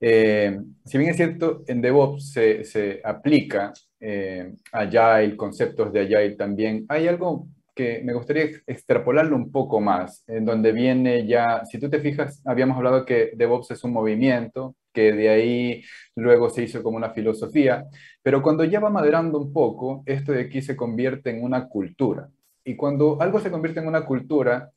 [0.00, 6.36] Eh, si bien es cierto, en DevOps se, se aplica eh, Agile, conceptos de Agile
[6.36, 11.78] también, hay algo que me gustaría extrapolarlo un poco más, en donde viene ya, si
[11.78, 15.82] tú te fijas, habíamos hablado que DevOps es un movimiento, que de ahí
[16.16, 17.84] luego se hizo como una filosofía,
[18.22, 22.28] pero cuando ya va madurando un poco, esto de aquí se convierte en una cultura.
[22.64, 24.72] Y cuando algo se convierte en una cultura,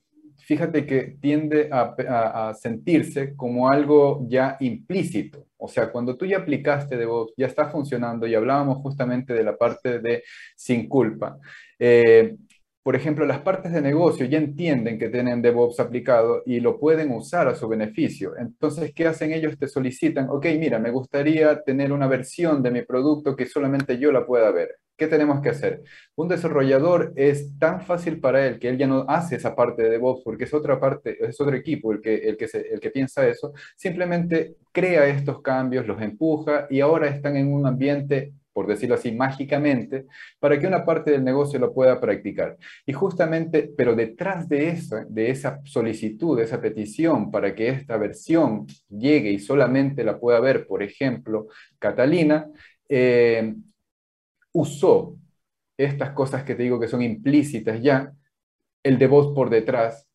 [0.52, 5.48] fíjate que tiende a, sentirse como algo ya implícito.
[5.58, 9.56] O sea, cuando tú ya aplicaste DevOps, ya está funcionando y hablábamos justamente de la
[9.56, 10.24] parte de
[10.58, 11.38] sin culpa.
[11.80, 12.36] Eh,
[12.84, 17.12] por ejemplo, las partes de negocio ya entienden que tienen DevOps aplicado y lo pueden
[17.12, 18.36] usar a su beneficio.
[18.38, 19.58] Entonces, ¿qué hacen ellos?
[19.58, 24.12] Te solicitan, ok, mira, me gustaría tener una versión de mi producto que solamente yo
[24.12, 24.81] la pueda ver.
[25.02, 25.82] ¿Qué tenemos que hacer?
[26.14, 29.90] Un desarrollador es tan fácil para él que él ya no hace esa parte de
[29.90, 33.28] DevOps porque es otra parte, es otro equipo el que, el que, el que piensa
[33.28, 33.52] eso.
[33.76, 39.12] Simplemente crea estos cambios, los empuja y ahora están en un ambiente por decirlo así,
[39.12, 40.06] mágicamente,
[40.38, 42.58] para que una parte del negocio lo pueda practicar.
[42.86, 47.98] Y justamente, pero detrás de eso, de esa solicitud, de esa petición para que esta
[47.98, 51.48] versión llegue y solamente la pueda ver, por ejemplo,
[51.80, 52.46] Catalina,
[52.90, 53.56] eh,
[54.54, 55.16] usó
[55.78, 58.14] estas cosas que te digo que son implícitas ya,
[58.84, 60.08] el de voz por detrás,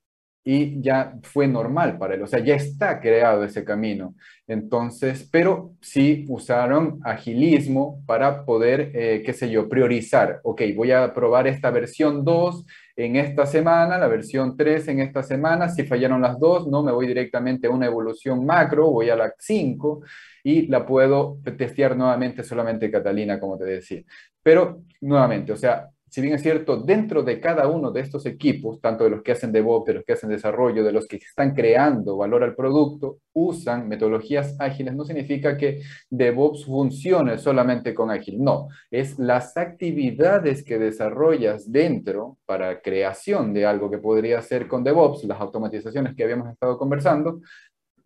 [0.47, 4.15] y ya fue normal para él, o sea, ya está creado ese camino.
[4.47, 10.39] Entonces, pero sí usaron agilismo para poder, eh, qué sé yo, priorizar.
[10.45, 12.65] Ok, voy a probar esta versión 2
[12.97, 15.69] en esta semana, la versión 3 en esta semana.
[15.69, 19.35] Si fallaron las dos, no me voy directamente a una evolución macro, voy a la
[19.39, 20.03] 5
[20.43, 24.03] y la puedo testear nuevamente solamente Catalina, como te decía.
[24.43, 28.81] Pero nuevamente, o sea, si bien es cierto, dentro de cada uno de estos equipos,
[28.81, 31.55] tanto de los que hacen DevOps, de los que hacen desarrollo, de los que están
[31.55, 38.43] creando valor al producto, usan metodologías ágiles, no significa que DevOps funcione solamente con ágil,
[38.43, 44.85] no, es las actividades que desarrollas dentro para creación de algo que podría ser con
[44.85, 47.41] DevOps, las automatizaciones que habíamos estado conversando,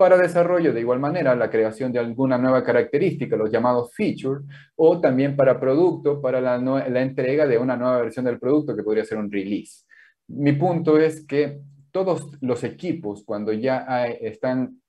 [0.01, 4.43] para desarrollo de igual manera la creación de alguna nueva característica, los llamados features,
[4.75, 9.05] o también para producto, para la, entrega de una nueva versión del producto que podría
[9.05, 9.85] ser un release.
[10.29, 11.61] Mi punto es que
[11.91, 14.81] todos los equipos, cuando ya están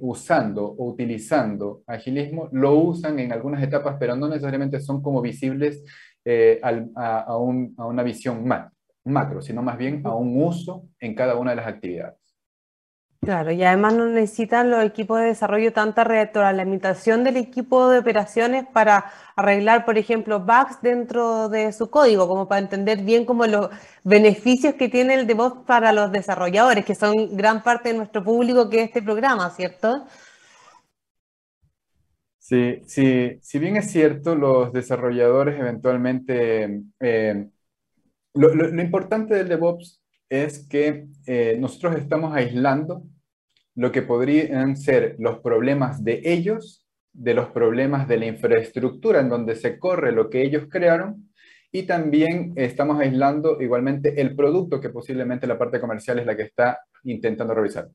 [0.00, 5.82] usando o utilizando agilismo, lo usan en algunas etapas, pero no necesariamente son como visibles
[6.22, 8.46] eh, a, a, una visión
[9.04, 12.23] macro, sino más bien a un uso en cada una de las actividades.
[13.24, 18.66] Claro, y además no necesitan los equipos de desarrollo tanta retroalimentación del equipo de operaciones
[18.70, 23.70] para arreglar, por ejemplo, bugs dentro de su código, como para entender bien como los
[24.02, 28.68] beneficios que tiene el DevOps para los desarrolladores, que son gran parte de nuestro público
[28.68, 30.06] que es este programa, ¿cierto?
[32.38, 37.48] Sí, sí, si bien es cierto, los desarrolladores eventualmente, eh,
[38.34, 43.02] lo, importante del DevOps es que eh, nosotros estamos aislando
[43.74, 49.28] lo que podrían ser los problemas de ellos, de los problemas de la infraestructura en
[49.28, 51.30] donde se corre lo que ellos crearon,
[51.72, 56.44] y también estamos aislando igualmente el producto que posiblemente la parte comercial es la que
[56.44, 57.88] está intentando revisar.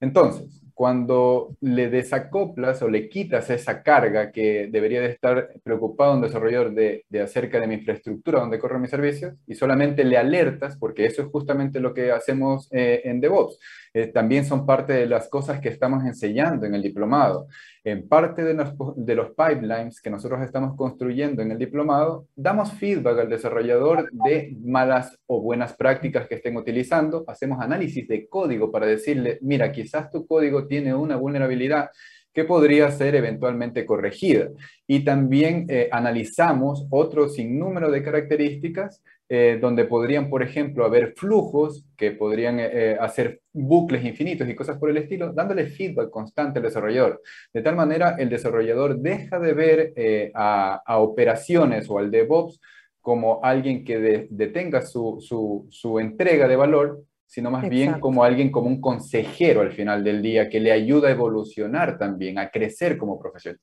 [0.00, 6.20] Entonces, cuando le desacoplas o le quitas esa carga que debería de estar preocupado un
[6.20, 11.04] desarrollador de, acerca de mi infraestructura donde corren mis servicios y solamente le alertas, porque
[11.04, 13.58] eso es justamente lo que hacemos eh, en DevOps.
[13.92, 17.48] Eh, también son parte de las cosas que estamos enseñando en el diplomado.
[17.84, 22.72] En parte de los, de los pipelines que nosotros estamos construyendo en el diplomado, damos
[22.72, 28.70] feedback al desarrollador de malas o buenas prácticas que estén utilizando, hacemos análisis de código
[28.70, 31.90] para decirle, mira, quizás tu código tiene una vulnerabilidad
[32.32, 34.50] que podría ser eventualmente corregida.
[34.86, 41.86] Y también eh, analizamos otro sinnúmero de características eh, donde podrían, por ejemplo, haber flujos
[41.96, 46.64] que podrían eh, hacer bucles infinitos y cosas por el estilo, dándole feedback constante al
[46.64, 47.20] desarrollador.
[47.52, 52.60] De tal manera, el desarrollador deja de ver a, operaciones o al DevOps
[53.00, 58.50] como alguien que detenga su, su, su entrega de valor, sino más bien como alguien,
[58.50, 62.96] como un consejero al final del día, que le ayuda a evolucionar también, a crecer
[62.96, 63.60] como profesional.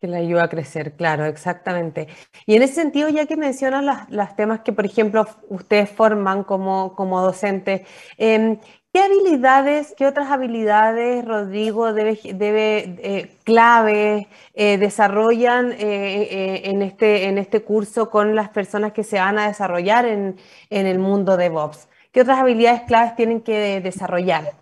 [0.00, 2.06] Que le ayuda a crecer, claro, exactamente.
[2.46, 6.94] Y en ese sentido, ya que mencionas los temas que, por ejemplo, ustedes forman como,
[6.94, 7.82] como docentes,
[8.16, 8.60] em,
[8.92, 17.24] ¿qué habilidades, qué otras habilidades, Rodrigo, debe, debe eh, claves eh, desarrollan eh, en, este,
[17.24, 20.36] en este curso con las personas que se van a desarrollar en,
[20.70, 21.88] en el mundo de DevOps?
[22.12, 24.52] ¿Qué otras habilidades claves tienen que desarrollar?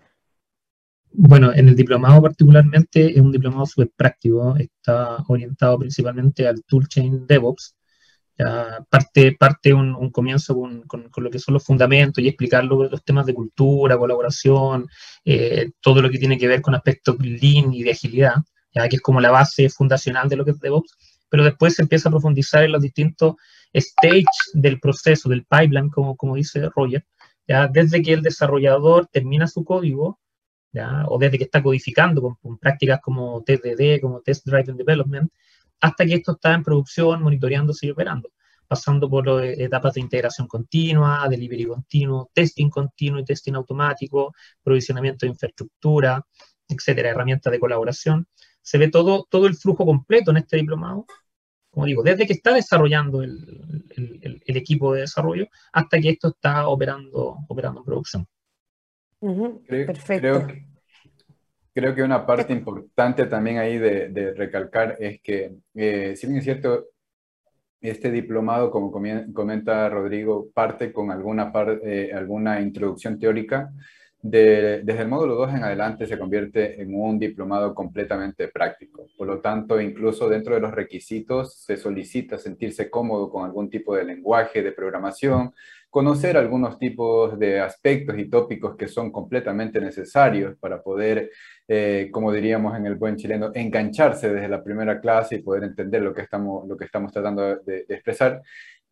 [1.19, 7.25] Bueno, en el diplomado particularmente es un diplomado súper práctico, está orientado principalmente al toolchain
[7.25, 7.75] DevOps.
[8.89, 13.25] Parte, parte un, comienzo con, con, lo que son los fundamentos y explicar los temas
[13.25, 14.87] de cultura, colaboración,
[15.25, 18.35] eh, todo lo que tiene que ver con aspectos lean y de agilidad,
[18.71, 20.91] que es como la base fundacional de lo que es DevOps,
[21.29, 23.37] pero después se empieza a profundizar en los distintos
[23.73, 27.03] stages del proceso, del pipeline, como, como dice Roger,
[27.47, 30.19] ya desde que el desarrollador termina su código
[31.07, 35.31] o desde que está codificando con, prácticas como TDD, como Test Driven Development,
[35.81, 38.29] hasta que esto está en producción, monitoreándose y operando,
[38.67, 45.31] pasando por etapas de integración continua, delivery continuo, testing continuo y testing automático, provisionamiento de
[45.31, 46.25] infraestructura,
[46.67, 48.27] etcétera, herramientas de colaboración.
[48.61, 51.05] Se ve todo, todo el flujo completo en este diplomado,
[51.69, 57.37] como digo, desde que está desarrollando el equipo de desarrollo hasta que esto está operando,
[57.47, 58.27] operando en producción
[60.05, 60.47] creo,
[61.73, 66.43] Creo, que una parte importante también ahí de, recalcar es que, eh, si bien es
[66.43, 66.87] cierto,
[67.79, 71.51] este diplomado, como comenta Rodrigo, parte con alguna,
[71.83, 73.71] eh, alguna introducción teórica,
[74.19, 79.07] desde el módulo 2 en adelante se convierte en un diplomado completamente práctico.
[79.15, 83.95] Por lo tanto, incluso dentro de los requisitos se solicita sentirse cómodo con algún tipo
[83.95, 85.53] de lenguaje de programación,
[85.97, 91.31] conocer algunos tipos de aspectos y tópicos que son completamente necesarios para poder,
[91.67, 96.03] eh, como diríamos en el buen chileno, engancharse desde la primera clase y poder entender
[96.03, 98.43] lo que estamos, lo que estamos tratando de, expresar.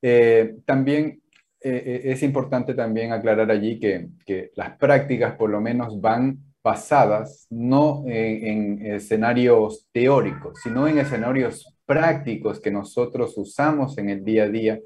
[0.02, 1.22] Eh, también
[1.62, 7.46] eh, es importante también aclarar allí que, que, las prácticas por lo menos van basadas
[7.52, 14.46] no en, en escenarios teóricos, sino en escenarios prácticos que nosotros usamos en el día
[14.46, 14.80] a día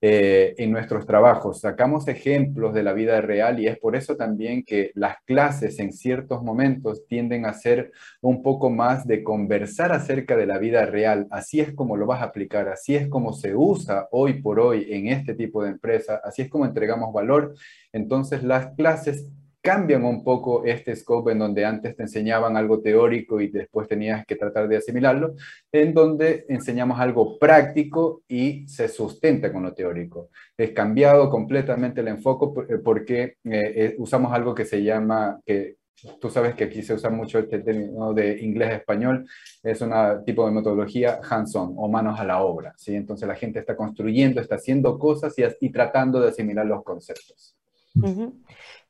[0.00, 1.60] eh, en nuestros trabajos.
[1.60, 5.92] Sacamos ejemplos de la vida real y es por eso también que las clases en
[5.92, 11.26] ciertos momentos tienden a ser un poco más de conversar acerca de la vida real.
[11.30, 14.86] Así es como lo vas a aplicar, así es como se usa hoy por hoy
[14.88, 17.54] en este tipo de empresa, así es como entregamos valor.
[17.92, 19.28] Entonces las clases
[19.68, 24.24] cambian un poco este scope en donde antes te enseñaban algo teórico y después tenías
[24.24, 25.34] que tratar de asimilarlo,
[25.70, 30.30] en donde enseñamos algo práctico y se sustenta con lo teórico.
[30.56, 35.76] Es cambiado completamente el enfoque eh, porque eh, eh, usamos algo que se llama, que
[36.18, 39.28] tú sabes que aquí se usa mucho este término de inglés-español,
[39.62, 39.92] es un
[40.24, 42.94] tipo de metodología hands-on o manos a la obra, ¿sí?
[42.94, 47.54] Entonces la gente está construyendo, está haciendo cosas y, tratando de asimilar los conceptos.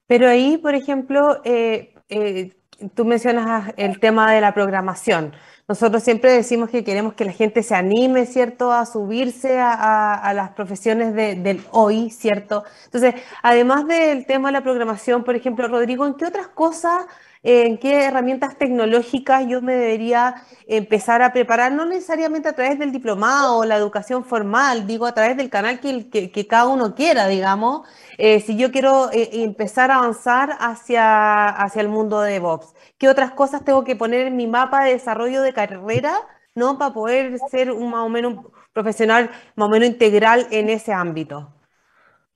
[0.08, 2.56] Pero ahí, por ejemplo, eh, eh,
[2.94, 5.32] tú mencionas el tema de la programación.
[5.68, 10.50] Nosotros siempre decimos que queremos que la gente se anime, ¿cierto?, a subirse a, las
[10.52, 12.64] profesiones del hoy, ¿cierto?
[12.86, 17.04] Entonces, además del tema de la programación, por ejemplo, Rodrigo, ¿en qué otras cosas
[17.42, 22.92] en qué herramientas tecnológicas yo me debería empezar a preparar, no necesariamente a través del
[22.92, 27.86] diplomado o la educación formal, digo a través del canal que, cada uno quiera, digamos,
[28.18, 32.74] eh, si yo quiero eh, empezar a avanzar hacia, hacia el mundo de DevOps.
[32.98, 36.14] ¿Qué otras cosas tengo que poner en mi mapa de desarrollo de carrera,
[36.54, 36.78] ¿no?
[36.78, 41.57] Para poder ser un más o menos profesional, más o menos integral en ese ámbito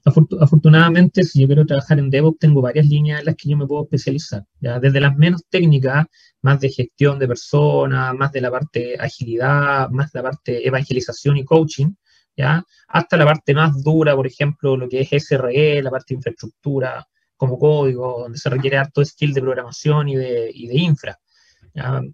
[0.05, 3.67] afortunadamente, si yo quiero trabajar en DevOps, tengo varias líneas en las que yo me
[3.67, 4.45] puedo especializar.
[4.61, 4.81] ¿ya?
[4.81, 6.07] Desde las menos técnicas,
[6.43, 11.37] más de gestión de personas, más de la parte agilidad, más de la parte evangelización
[11.37, 11.93] y coaching,
[12.37, 12.65] ¿ya?
[12.89, 17.07] hasta la parte más dura, por ejemplo, lo que es SRE, la parte de infraestructura
[17.37, 21.19] como código, donde se requiere harto skill de programación y de, infra.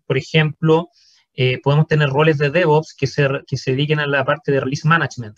[0.06, 0.88] Por ejemplo,
[1.34, 4.60] eh, podemos tener roles de DevOps que se, que se dediquen a la parte de
[4.60, 5.36] release management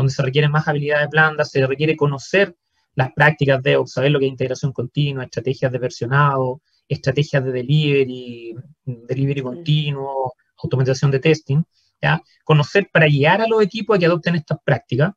[0.00, 2.56] donde se requieren más habilidades blandas, se requiere conocer
[2.94, 8.54] las prácticas de saber lo que es integración continua, estrategias de versionado, estrategias de delivery,
[8.84, 11.62] delivery continuo, automatización de testing,
[12.00, 12.22] ¿ya?
[12.44, 15.12] Conocer para guiar a los equipos a que adopten estas prácticas.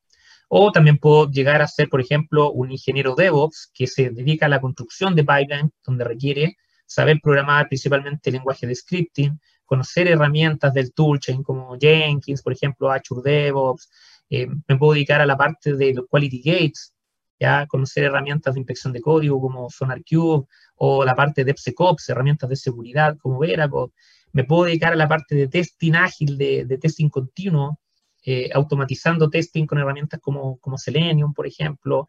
[0.50, 4.50] O también puedo llegar a ser, por ejemplo, un ingeniero DevOps que se dedica a
[4.50, 10.74] la construcción de pipeline, donde requiere saber programar principalmente el lenguaje de scripting, conocer herramientas
[10.74, 13.90] del toolchain como Jenkins, por ejemplo, Azure DevOps,
[14.36, 16.96] eh, me puedo dedicar a la parte de los quality gates,
[17.40, 22.50] ya conocer herramientas de inspección de código como SonarQube o la parte de DevSecOps, herramientas
[22.50, 23.92] de seguridad como Veracode.
[24.32, 27.80] Me puedo dedicar a la parte de testing ágil, de, de testing continuo,
[28.26, 32.08] eh, automatizando testing con herramientas como, como Selenium, por ejemplo,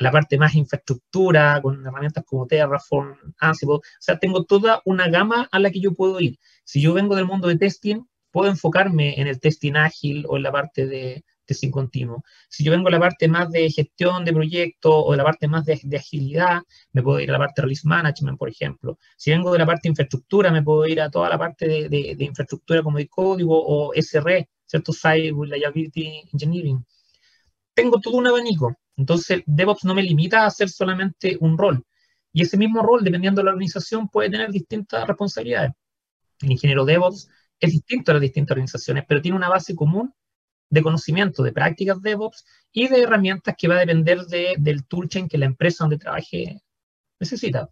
[0.00, 3.74] a la parte más infraestructura, con herramientas como Terraform, Ansible.
[3.74, 6.38] O sea, tengo toda una gama a la que yo puedo ir.
[6.64, 10.42] Si yo vengo del mundo de testing, puedo enfocarme en el testing ágil o en
[10.42, 12.22] la parte de testing continuo.
[12.48, 15.48] Si yo vengo a la parte más de gestión de proyectos o de la parte
[15.48, 18.98] más de, agilidad, me puedo ir a la parte de release management, por ejemplo.
[19.16, 22.14] Si vengo de la parte de infraestructura, me puedo ir a toda la parte de,
[22.16, 24.92] de infraestructura como de código o SR, ¿cierto?
[24.92, 26.84] Site Reliability Engineering.
[27.74, 28.74] Tengo todo un abanico.
[28.96, 31.84] Entonces, DevOps no me limita a hacer solamente un rol.
[32.32, 35.72] Y ese mismo rol, dependiendo de la organización, puede tener distintas responsabilidades.
[36.40, 37.28] El ingeniero DevOps
[37.60, 40.12] es distinto a las distintas organizaciones, pero tiene una base común
[40.70, 45.28] de conocimiento, de prácticas DevOps y de herramientas que va a depender de, del toolchain
[45.28, 46.62] que la empresa donde trabaje
[47.20, 47.70] necesita.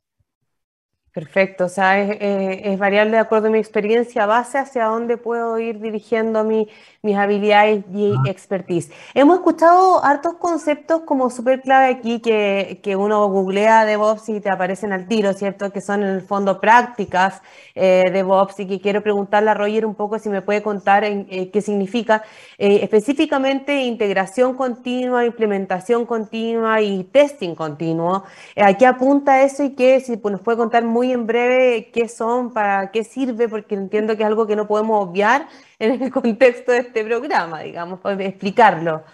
[1.15, 5.79] Perfecto, o sea, es, variable de acuerdo a mi experiencia base hacia dónde puedo ir
[5.79, 6.69] dirigiendo mi,
[7.03, 8.91] mis habilidades y expertise.
[9.15, 14.51] Hemos escuchado hartos conceptos como súper clave aquí que, que, uno googlea DevOps y te
[14.51, 15.71] aparecen al tiro, ¿cierto?
[15.71, 17.43] Que son en el fondo prácticas
[17.77, 21.29] eh, DevOps y que quiero preguntarle a Roger un poco si me puede contar en,
[21.31, 22.25] eh, qué significa
[22.59, 28.25] eh, específicamente integración continua, implementación continua y testing continuo.
[28.57, 32.53] ¿A qué apunta eso y qué, si nos puede contar muy en breve qué son,
[32.53, 33.49] para qué sirve?
[33.49, 35.49] Porque entiendo que es algo que no podemos obviar
[35.79, 39.05] en el contexto de este programa, digamos, explicarlo.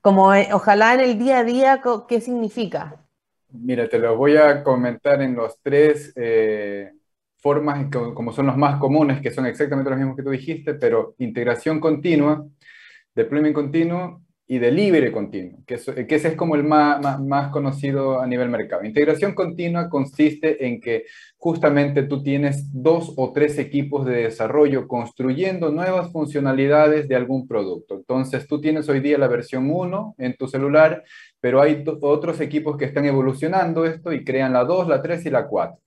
[0.00, 2.96] Como eh, ojalá en el día a día, ¿qué significa?
[3.50, 6.92] Mira, te lo voy a comentar en los tres eh,
[7.36, 11.14] formas, como son los más comunes, que son exactamente los mismos que tú dijiste, pero
[11.18, 12.46] integración continua,
[13.14, 15.76] deployment continuo y delivery continuo, que,
[16.08, 18.82] que ese es como el más, más, conocido a nivel mercado.
[18.82, 21.04] Integración continua consiste en que
[21.36, 27.94] justamente tú tienes dos o tres equipos de desarrollo construyendo nuevas funcionalidades de algún producto.
[27.94, 31.04] Entonces tú tienes hoy día la versión 1 en tu celular,
[31.40, 35.30] pero hay otros equipos que están evolucionando esto y crean la 2, la 3 y
[35.30, 35.78] la 4.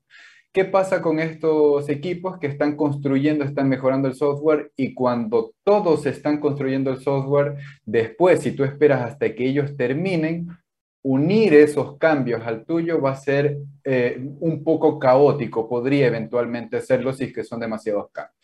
[0.53, 6.05] ¿Qué pasa con estos equipos que están construyendo, están mejorando el software y cuando todos
[6.05, 7.55] están construyendo el software,
[7.87, 10.47] después, si tú esperas hasta que ellos terminen,
[11.01, 17.13] unir esos cambios al tuyo va a ser eh, un poco caótico, podría eventualmente serlo
[17.13, 18.37] si es que son demasiados cambios.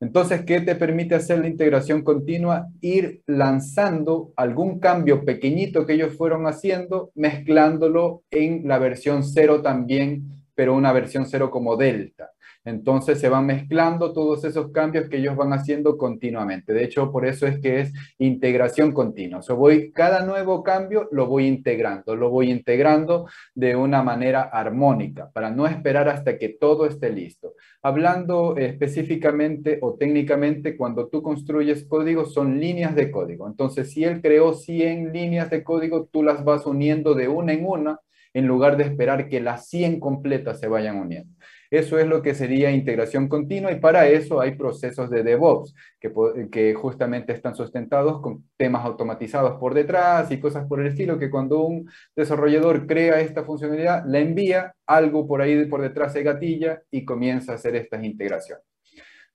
[0.00, 2.68] Entonces, ¿qué te permite hacer la integración continua?
[2.80, 10.43] Ir lanzando algún cambio pequeñito que ellos fueron haciendo, mezclándolo en la versión cero también
[10.54, 12.30] pero una versión cero como delta.
[12.64, 16.72] Entonces se van mezclando todos esos cambios que ellos van haciendo continuamente.
[16.72, 19.40] De hecho, por eso es que es integración continua.
[19.46, 25.30] O voy, cada nuevo cambio lo voy integrando, lo voy integrando de una manera armónica
[25.30, 27.52] para no esperar hasta que todo esté listo.
[27.82, 33.46] Hablando específicamente o técnicamente, cuando tú construyes código, son líneas de código.
[33.46, 37.66] Entonces, si él creó 100 líneas de código, tú las vas uniendo de una en
[37.66, 38.00] una
[38.34, 41.32] en lugar de esperar que las 100 completas se vayan uniendo.
[41.70, 46.12] Eso es lo que sería integración continua y para eso hay procesos de DevOps que,
[46.50, 51.30] que, justamente están sustentados con temas automatizados por detrás y cosas por el estilo que
[51.30, 56.82] cuando un desarrollador crea esta funcionalidad, la envía, algo por ahí por detrás se gatilla
[56.90, 58.64] y comienza a hacer estas integraciones.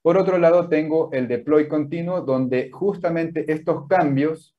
[0.02, 4.56] Por otro lado, tengo el deploy continuo, donde justamente estos cambios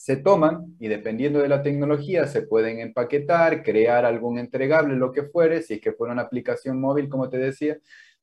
[0.00, 5.24] se toman y dependiendo de la tecnología se pueden empaquetar, crear algún entregable, lo que
[5.24, 7.76] fuere, si es que fuera una aplicación móvil, como te decía,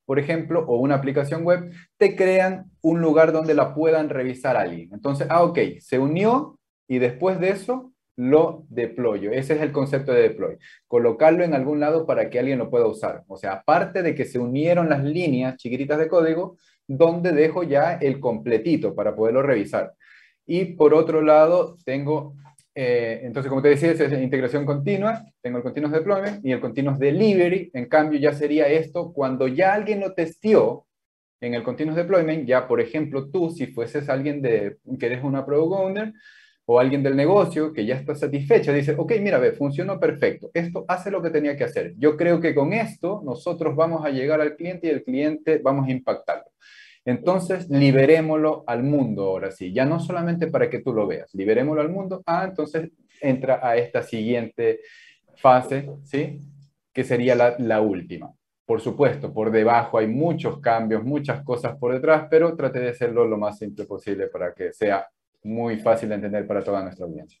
[0.04, 4.90] por ejemplo, o una aplicación web, te crean un lugar donde la puedan revisar alguien.
[4.92, 6.58] Entonces, ah, ok, se unió
[6.88, 9.30] y después de eso lo deployo.
[9.30, 10.58] Ese es el concepto de deploy.
[10.88, 13.22] Colocarlo en algún lado para que alguien lo pueda usar.
[13.28, 16.56] O sea, aparte de que se unieron las líneas chiquititas de código,
[16.88, 19.94] donde dejo ya el completito para poderlo revisar.
[20.50, 22.34] Y por otro lado, tengo,
[22.74, 26.98] eh, entonces como te decía, es integración continua, tengo el continuous deployment y el continuous
[26.98, 30.86] delivery, en cambio ya sería esto cuando ya alguien lo testió
[31.42, 35.44] en el continuous deployment, ya por ejemplo tú, si fueses alguien de, que eres una
[35.44, 36.14] product owner,
[36.64, 40.86] o alguien del negocio que ya está satisfecha, dice, ok, mira, ve, funcionó perfecto, esto
[40.88, 41.92] hace lo que tenía que hacer.
[41.98, 45.88] Yo creo que con esto nosotros vamos a llegar al cliente y el cliente vamos
[45.88, 46.50] a impactarlo.
[47.08, 51.80] Entonces, liberémoslo al mundo ahora sí, ya no solamente para que tú lo veas, liberémoslo
[51.80, 52.22] al mundo.
[52.26, 52.90] Ah, entonces
[53.22, 54.80] entra a esta siguiente
[55.36, 56.38] fase, ¿sí?
[56.92, 58.30] Que sería la, la última.
[58.66, 63.26] Por supuesto, por debajo hay muchos cambios, muchas cosas por detrás, pero trate de hacerlo
[63.26, 65.08] lo más simple posible para que sea
[65.44, 67.40] muy fácil de entender para toda nuestra audiencia.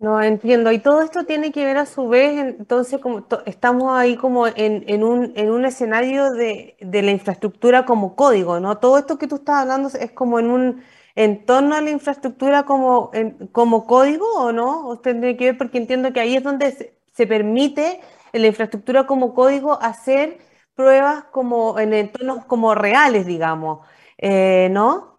[0.00, 0.70] No, entiendo.
[0.70, 5.02] Y todo esto tiene que ver a su vez, entonces, como estamos ahí como en,
[5.02, 8.78] un, en un escenario de, la infraestructura como código, ¿no?
[8.78, 10.84] Todo esto que tú estás hablando es como en un
[11.16, 13.10] entorno a la infraestructura como,
[13.50, 14.86] como código, ¿o no?
[14.86, 15.58] ¿O tendría que ver?
[15.58, 16.70] Porque entiendo que ahí es donde
[17.12, 18.00] se, permite
[18.32, 20.38] en la infraestructura como código hacer
[20.76, 23.84] pruebas como en entornos como reales, digamos,
[24.18, 25.17] eh, ¿no?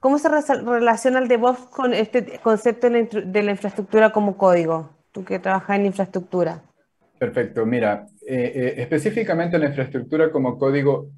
[0.00, 4.90] ¿Cómo se relaciona el DevOps con este concepto de la, infraestructura como código?
[5.10, 6.62] Tú que trabajas en infraestructura.
[7.18, 11.10] Perfecto, mira, eh, eh, específicamente la infraestructura como código,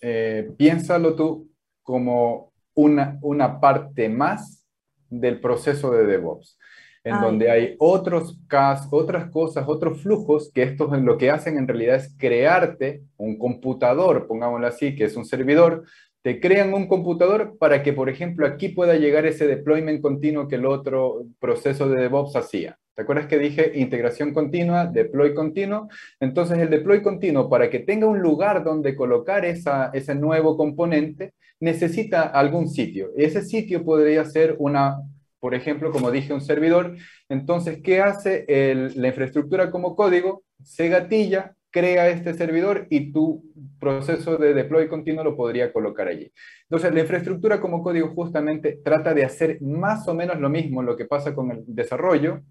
[0.00, 1.48] eh, piénsalo tú
[1.84, 4.66] como una, una parte más
[5.08, 6.58] del proceso de DevOps,
[7.04, 11.68] en donde hay otros casos, otras cosas, otros flujos que estos lo que hacen en
[11.68, 15.84] realidad es crearte un computador, pongámoslo así, que es un servidor,
[16.24, 20.54] te crean un computador para que, por ejemplo, aquí pueda llegar ese deployment continuo que
[20.54, 22.78] el otro proceso de DevOps hacía.
[22.94, 25.86] ¿Te acuerdas que dije integración continua, deploy continuo?
[26.20, 31.34] Entonces el deploy continuo, para que tenga un lugar donde colocar esa, ese nuevo componente,
[31.60, 33.10] necesita algún sitio.
[33.18, 35.02] Ese sitio podría ser una,
[35.40, 36.96] por ejemplo, como dije, un servidor.
[37.28, 38.46] Entonces, ¿qué hace
[38.94, 40.42] la infraestructura como código?
[40.62, 43.42] Se gatilla crea este servidor y tu
[43.80, 46.32] proceso de deploy continuo lo podría colocar allí.
[46.70, 50.96] Entonces, la infraestructura como código justamente trata de hacer más o menos lo mismo lo
[50.96, 52.42] que pasa con el desarrollo,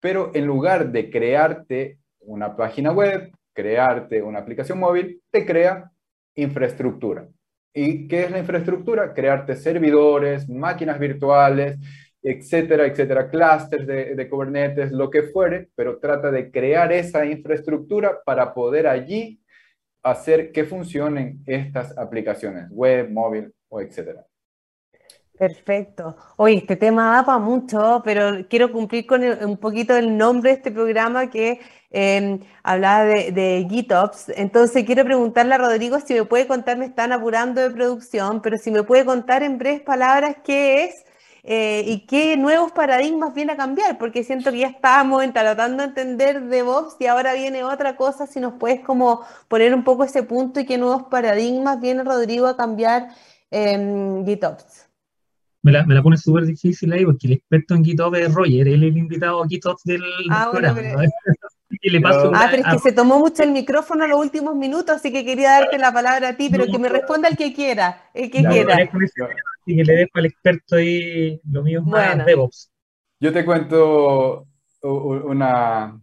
[0.00, 5.92] pero en lugar de crearte una página web, crearte una aplicación móvil, te crea
[6.34, 7.28] infraestructura.
[7.72, 9.14] ¿Y qué es la infraestructura?
[9.14, 11.78] Crearte servidores, máquinas virtuales,
[12.24, 18.22] etcétera, etcétera, clusters de, de, Kubernetes, lo que fuere, pero trata de crear esa infraestructura
[18.24, 19.42] para poder allí
[20.02, 24.24] hacer que funcionen estas aplicaciones, web, móvil o etcétera.
[25.38, 26.16] Perfecto.
[26.36, 30.56] Oye, este tema da para mucho, pero quiero cumplir con un poquito el nombre de
[30.56, 31.60] este programa que
[31.90, 34.30] eh, hablaba de, de, GitOps.
[34.36, 38.56] Entonces quiero preguntarle a Rodrigo si me puede contar, me están apurando de producción, pero
[38.56, 41.04] si me puede contar en breves palabras qué es
[41.46, 45.88] eh, y qué nuevos paradigmas viene a cambiar, porque siento que ya estábamos tratando de
[45.90, 50.22] entender DevOps y ahora viene otra cosa, si nos puedes como poner un poco ese
[50.22, 53.10] punto y qué nuevos paradigmas viene Rodrigo a cambiar
[53.50, 54.88] en GitOps.
[55.60, 58.66] Me la, me la pone súper difícil ahí porque el experto en GitOps es Roger,
[58.66, 60.80] él es el invitado a GitOps del, ah, programa.
[62.34, 65.24] ah, pero es que se tomó mucho el micrófono en los últimos minutos, así que
[65.24, 68.44] quería darte la palabra a ti, pero que me responda el que quiera, el que
[68.44, 68.90] quiera.
[69.66, 71.82] y que le dejo al experto ahí lo mío.
[71.82, 72.70] Más DevOps.
[73.20, 74.46] Yo te cuento
[74.82, 75.98] una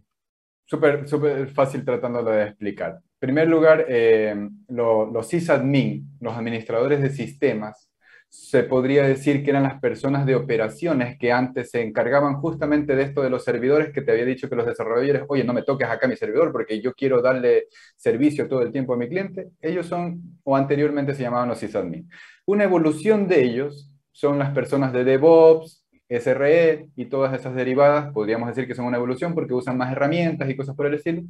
[0.64, 2.94] súper super fácil tratándolo de explicar.
[2.94, 4.34] En primer lugar, eh,
[4.68, 7.88] los sysadmin, los administradores de sistemas,
[8.32, 13.02] se podría decir que eran las personas de operaciones que antes se encargaban justamente de
[13.02, 15.86] esto de los servidores que te había dicho que los desarrolladores, oye, no me toques
[15.86, 19.50] acá mi servidor porque yo quiero darle servicio todo el tiempo a mi cliente.
[19.60, 22.08] Ellos son, o anteriormente se llamaban los sysadmin.
[22.46, 28.48] Una evolución de ellos son las personas de DevOps, SRE y todas esas derivadas, podríamos
[28.48, 31.22] decir que son una evolución porque usan más herramientas y cosas por el estilo.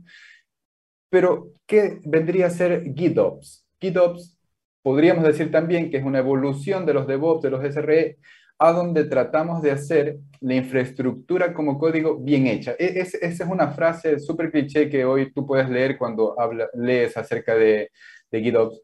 [1.10, 3.66] Pero, ¿qué vendría a ser GitOps?
[3.80, 4.38] GitOps
[4.82, 8.18] podríamos decir también que es una evolución de los DevOps, de los SRE,
[8.58, 12.74] a donde tratamos de hacer la infraestructura como código bien hecha.
[12.78, 16.36] E, esa es una frase súper cliché que hoy tú puedes leer cuando
[16.74, 17.90] lees acerca de,
[18.30, 18.80] de GitOps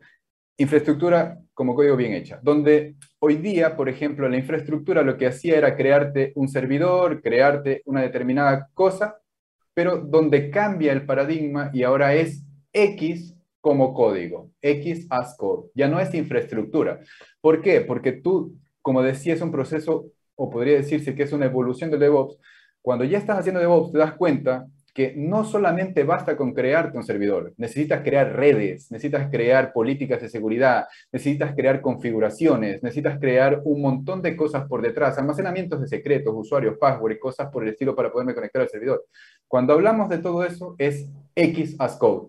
[0.58, 5.56] infraestructura como código bien hecha, donde hoy día, por ejemplo, la infraestructura lo que hacía
[5.56, 9.18] era crearte un servidor, crearte una determinada cosa,
[9.72, 15.88] pero donde cambia el paradigma y ahora es X como código, X as code, ya
[15.88, 17.00] no es infraestructura.
[17.40, 17.80] ¿Por qué?
[17.80, 20.06] Porque tú, como decía, es un proceso,
[20.36, 22.38] o podría decirse que es una evolución de DevOps,
[22.80, 27.04] cuando ya estás haciendo DevOps te das cuenta que no solamente basta con crearte un
[27.04, 33.80] servidor, necesitas crear redes, necesitas crear políticas de seguridad, necesitas crear configuraciones, necesitas crear un
[33.80, 37.94] montón de cosas por detrás, almacenamientos de secretos, usuarios, password y cosas por el estilo
[37.94, 39.04] para poderme conectar al servidor.
[39.46, 42.28] Cuando hablamos de todo eso es X as code.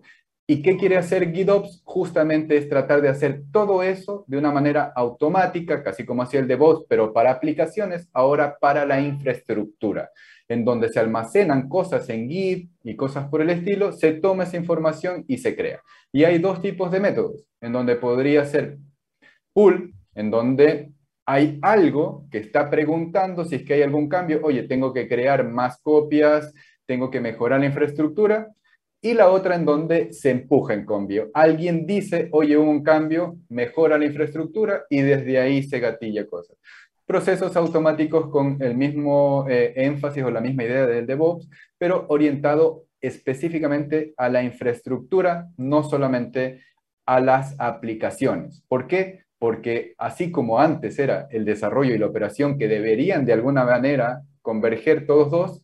[0.50, 1.80] ¿Y qué quiere hacer GitOps?
[1.84, 6.48] Justamente es tratar de hacer todo eso de una manera automática, casi como hacía el
[6.48, 10.10] DevOps, pero para aplicaciones, ahora para la infraestructura
[10.48, 14.56] en donde se almacenan cosas en Git y cosas por el estilo, se toma esa
[14.56, 15.82] información y se crea.
[16.10, 18.78] Y hay dos tipos de métodos, en donde podría ser
[19.52, 20.90] pull, en donde
[21.26, 25.48] hay algo que está preguntando si es que hay algún cambio, oye, tengo que crear
[25.48, 26.52] más copias,
[26.86, 28.48] tengo que mejorar la infraestructura,
[29.02, 31.30] y la otra en donde se empuja en cambio.
[31.32, 36.56] Alguien dice, oye, hubo un cambio, mejora la infraestructura y desde ahí se gatilla cosas.
[37.06, 42.84] procesos automáticos con el mismo eh, énfasis o la misma idea del DevOps, pero orientado
[43.00, 46.62] específicamente a la infraestructura, no solamente
[47.06, 48.62] a las aplicaciones.
[48.68, 49.24] ¿Por qué?
[49.40, 54.22] Porque así como antes era el desarrollo y la operación que deberían de alguna manera
[54.42, 55.62] converger todos dos,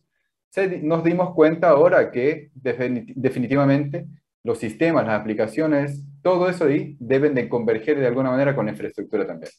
[0.81, 4.05] nos dimos cuenta ahora que definitivamente
[4.43, 8.71] los sistemas, las aplicaciones, todo eso ahí deben de converger de alguna manera con la
[8.71, 9.51] infraestructura también.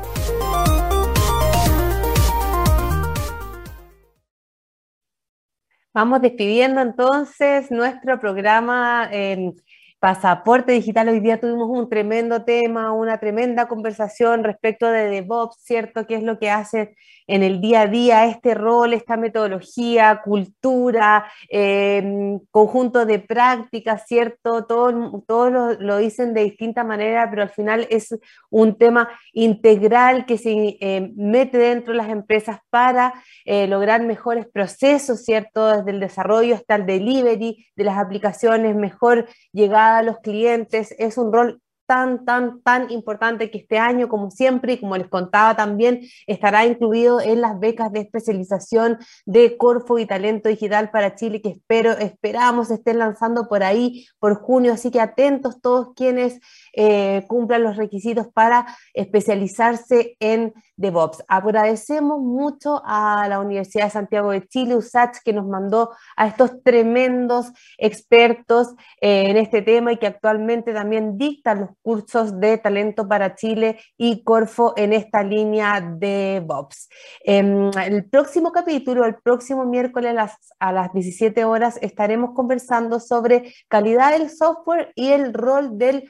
[5.93, 9.55] Vamos despidiendo entonces nuestro programa en
[10.01, 11.09] Pasaporte Digital.
[11.09, 16.07] Hoy día tuvimos un tremendo tema, una tremenda conversación respecto de DevOps, ¿cierto?
[16.07, 16.95] ¿Qué es lo que hace
[17.27, 24.65] en el día a día este rol, esta metodología, cultura, em, conjunto de prácticas, ¿cierto?
[24.65, 28.17] Todos todo lo, dicen de distinta manera, pero al final es
[28.49, 33.13] un tema integral que se em, mete dentro de las empresas para
[33.45, 35.67] eh, lograr mejores procesos, ¿cierto?
[35.67, 40.95] Desde el desarrollo hasta el delivery de las aplicaciones, mejor llegada a los clientes.
[40.97, 41.61] Es un rol
[41.91, 46.65] tan, tan, tan importante que este año, como siempre, y como les contaba también, estará
[46.65, 51.91] incluido en las becas de especialización de Corfo y Talento Digital para Chile, que espero,
[51.91, 56.39] esperamos estén lanzando por ahí, por junio, así que atentos todos quienes
[56.73, 61.23] eh, cumplan los requisitos para especializarse en DevOps.
[61.27, 66.63] Agradecemos mucho a la Universidad de Santiago de Chile, USACH, que nos mandó a estos
[66.63, 68.69] tremendos expertos
[68.99, 73.79] eh, en este tema y que actualmente también dictan los cursos de talento para Chile
[73.97, 76.11] y Corfo en esta línea de
[76.41, 76.89] DevOps.
[77.23, 82.99] Em, el próximo capítulo, el próximo miércoles a las, a las 17 horas, estaremos conversando
[82.99, 86.09] sobre calidad del software y el rol del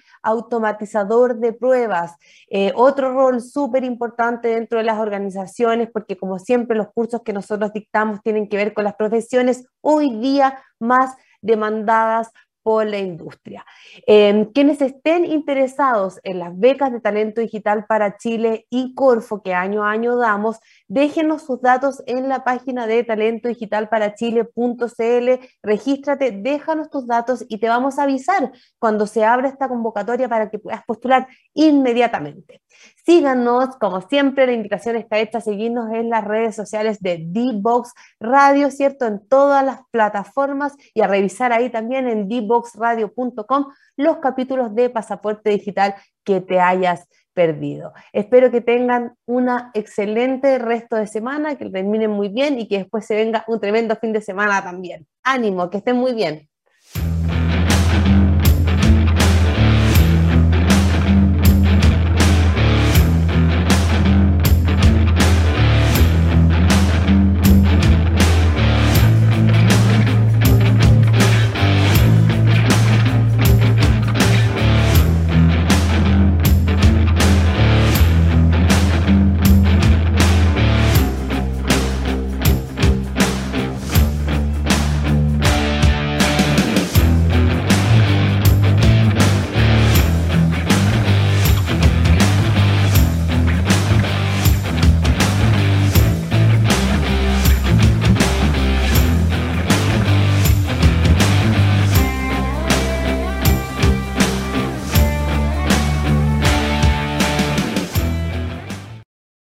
[0.51, 2.15] automatizador de pruebas.
[2.49, 7.33] Eh, otro rol súper importante dentro de las organizaciones, porque como siempre los cursos que
[7.33, 12.31] nosotros dictamos tienen que ver con las profesiones hoy día más demandadas
[12.63, 13.65] por la industria.
[14.07, 19.53] Em, quienes estén interesados en las becas de talento digital para Chile y Corfo que
[19.53, 27.07] año a año damos, déjenos sus datos en la página de talentodigitalparachile.cl, regístrate, déjanos tus
[27.07, 31.27] datos y te vamos a avisar cuando se abra esta convocatoria para que puedas postular
[31.53, 32.61] inmediatamente.
[33.05, 37.93] Síganos, como siempre, la invitación está hecha a seguirnos en las redes sociales de D-Box
[38.19, 39.05] Radio, ¿cierto?
[39.05, 43.67] En todas las plataformas y a revisar ahí también en dboxradio.com
[43.97, 47.93] los capítulos de Pasaporte Digital que te hayas perdido.
[48.13, 53.05] Espero que tengan una excelente resto de semana, que terminen muy bien y que después
[53.05, 55.07] se venga un tremendo fin de semana también.
[55.23, 56.50] Ánimo, que estén muy bien.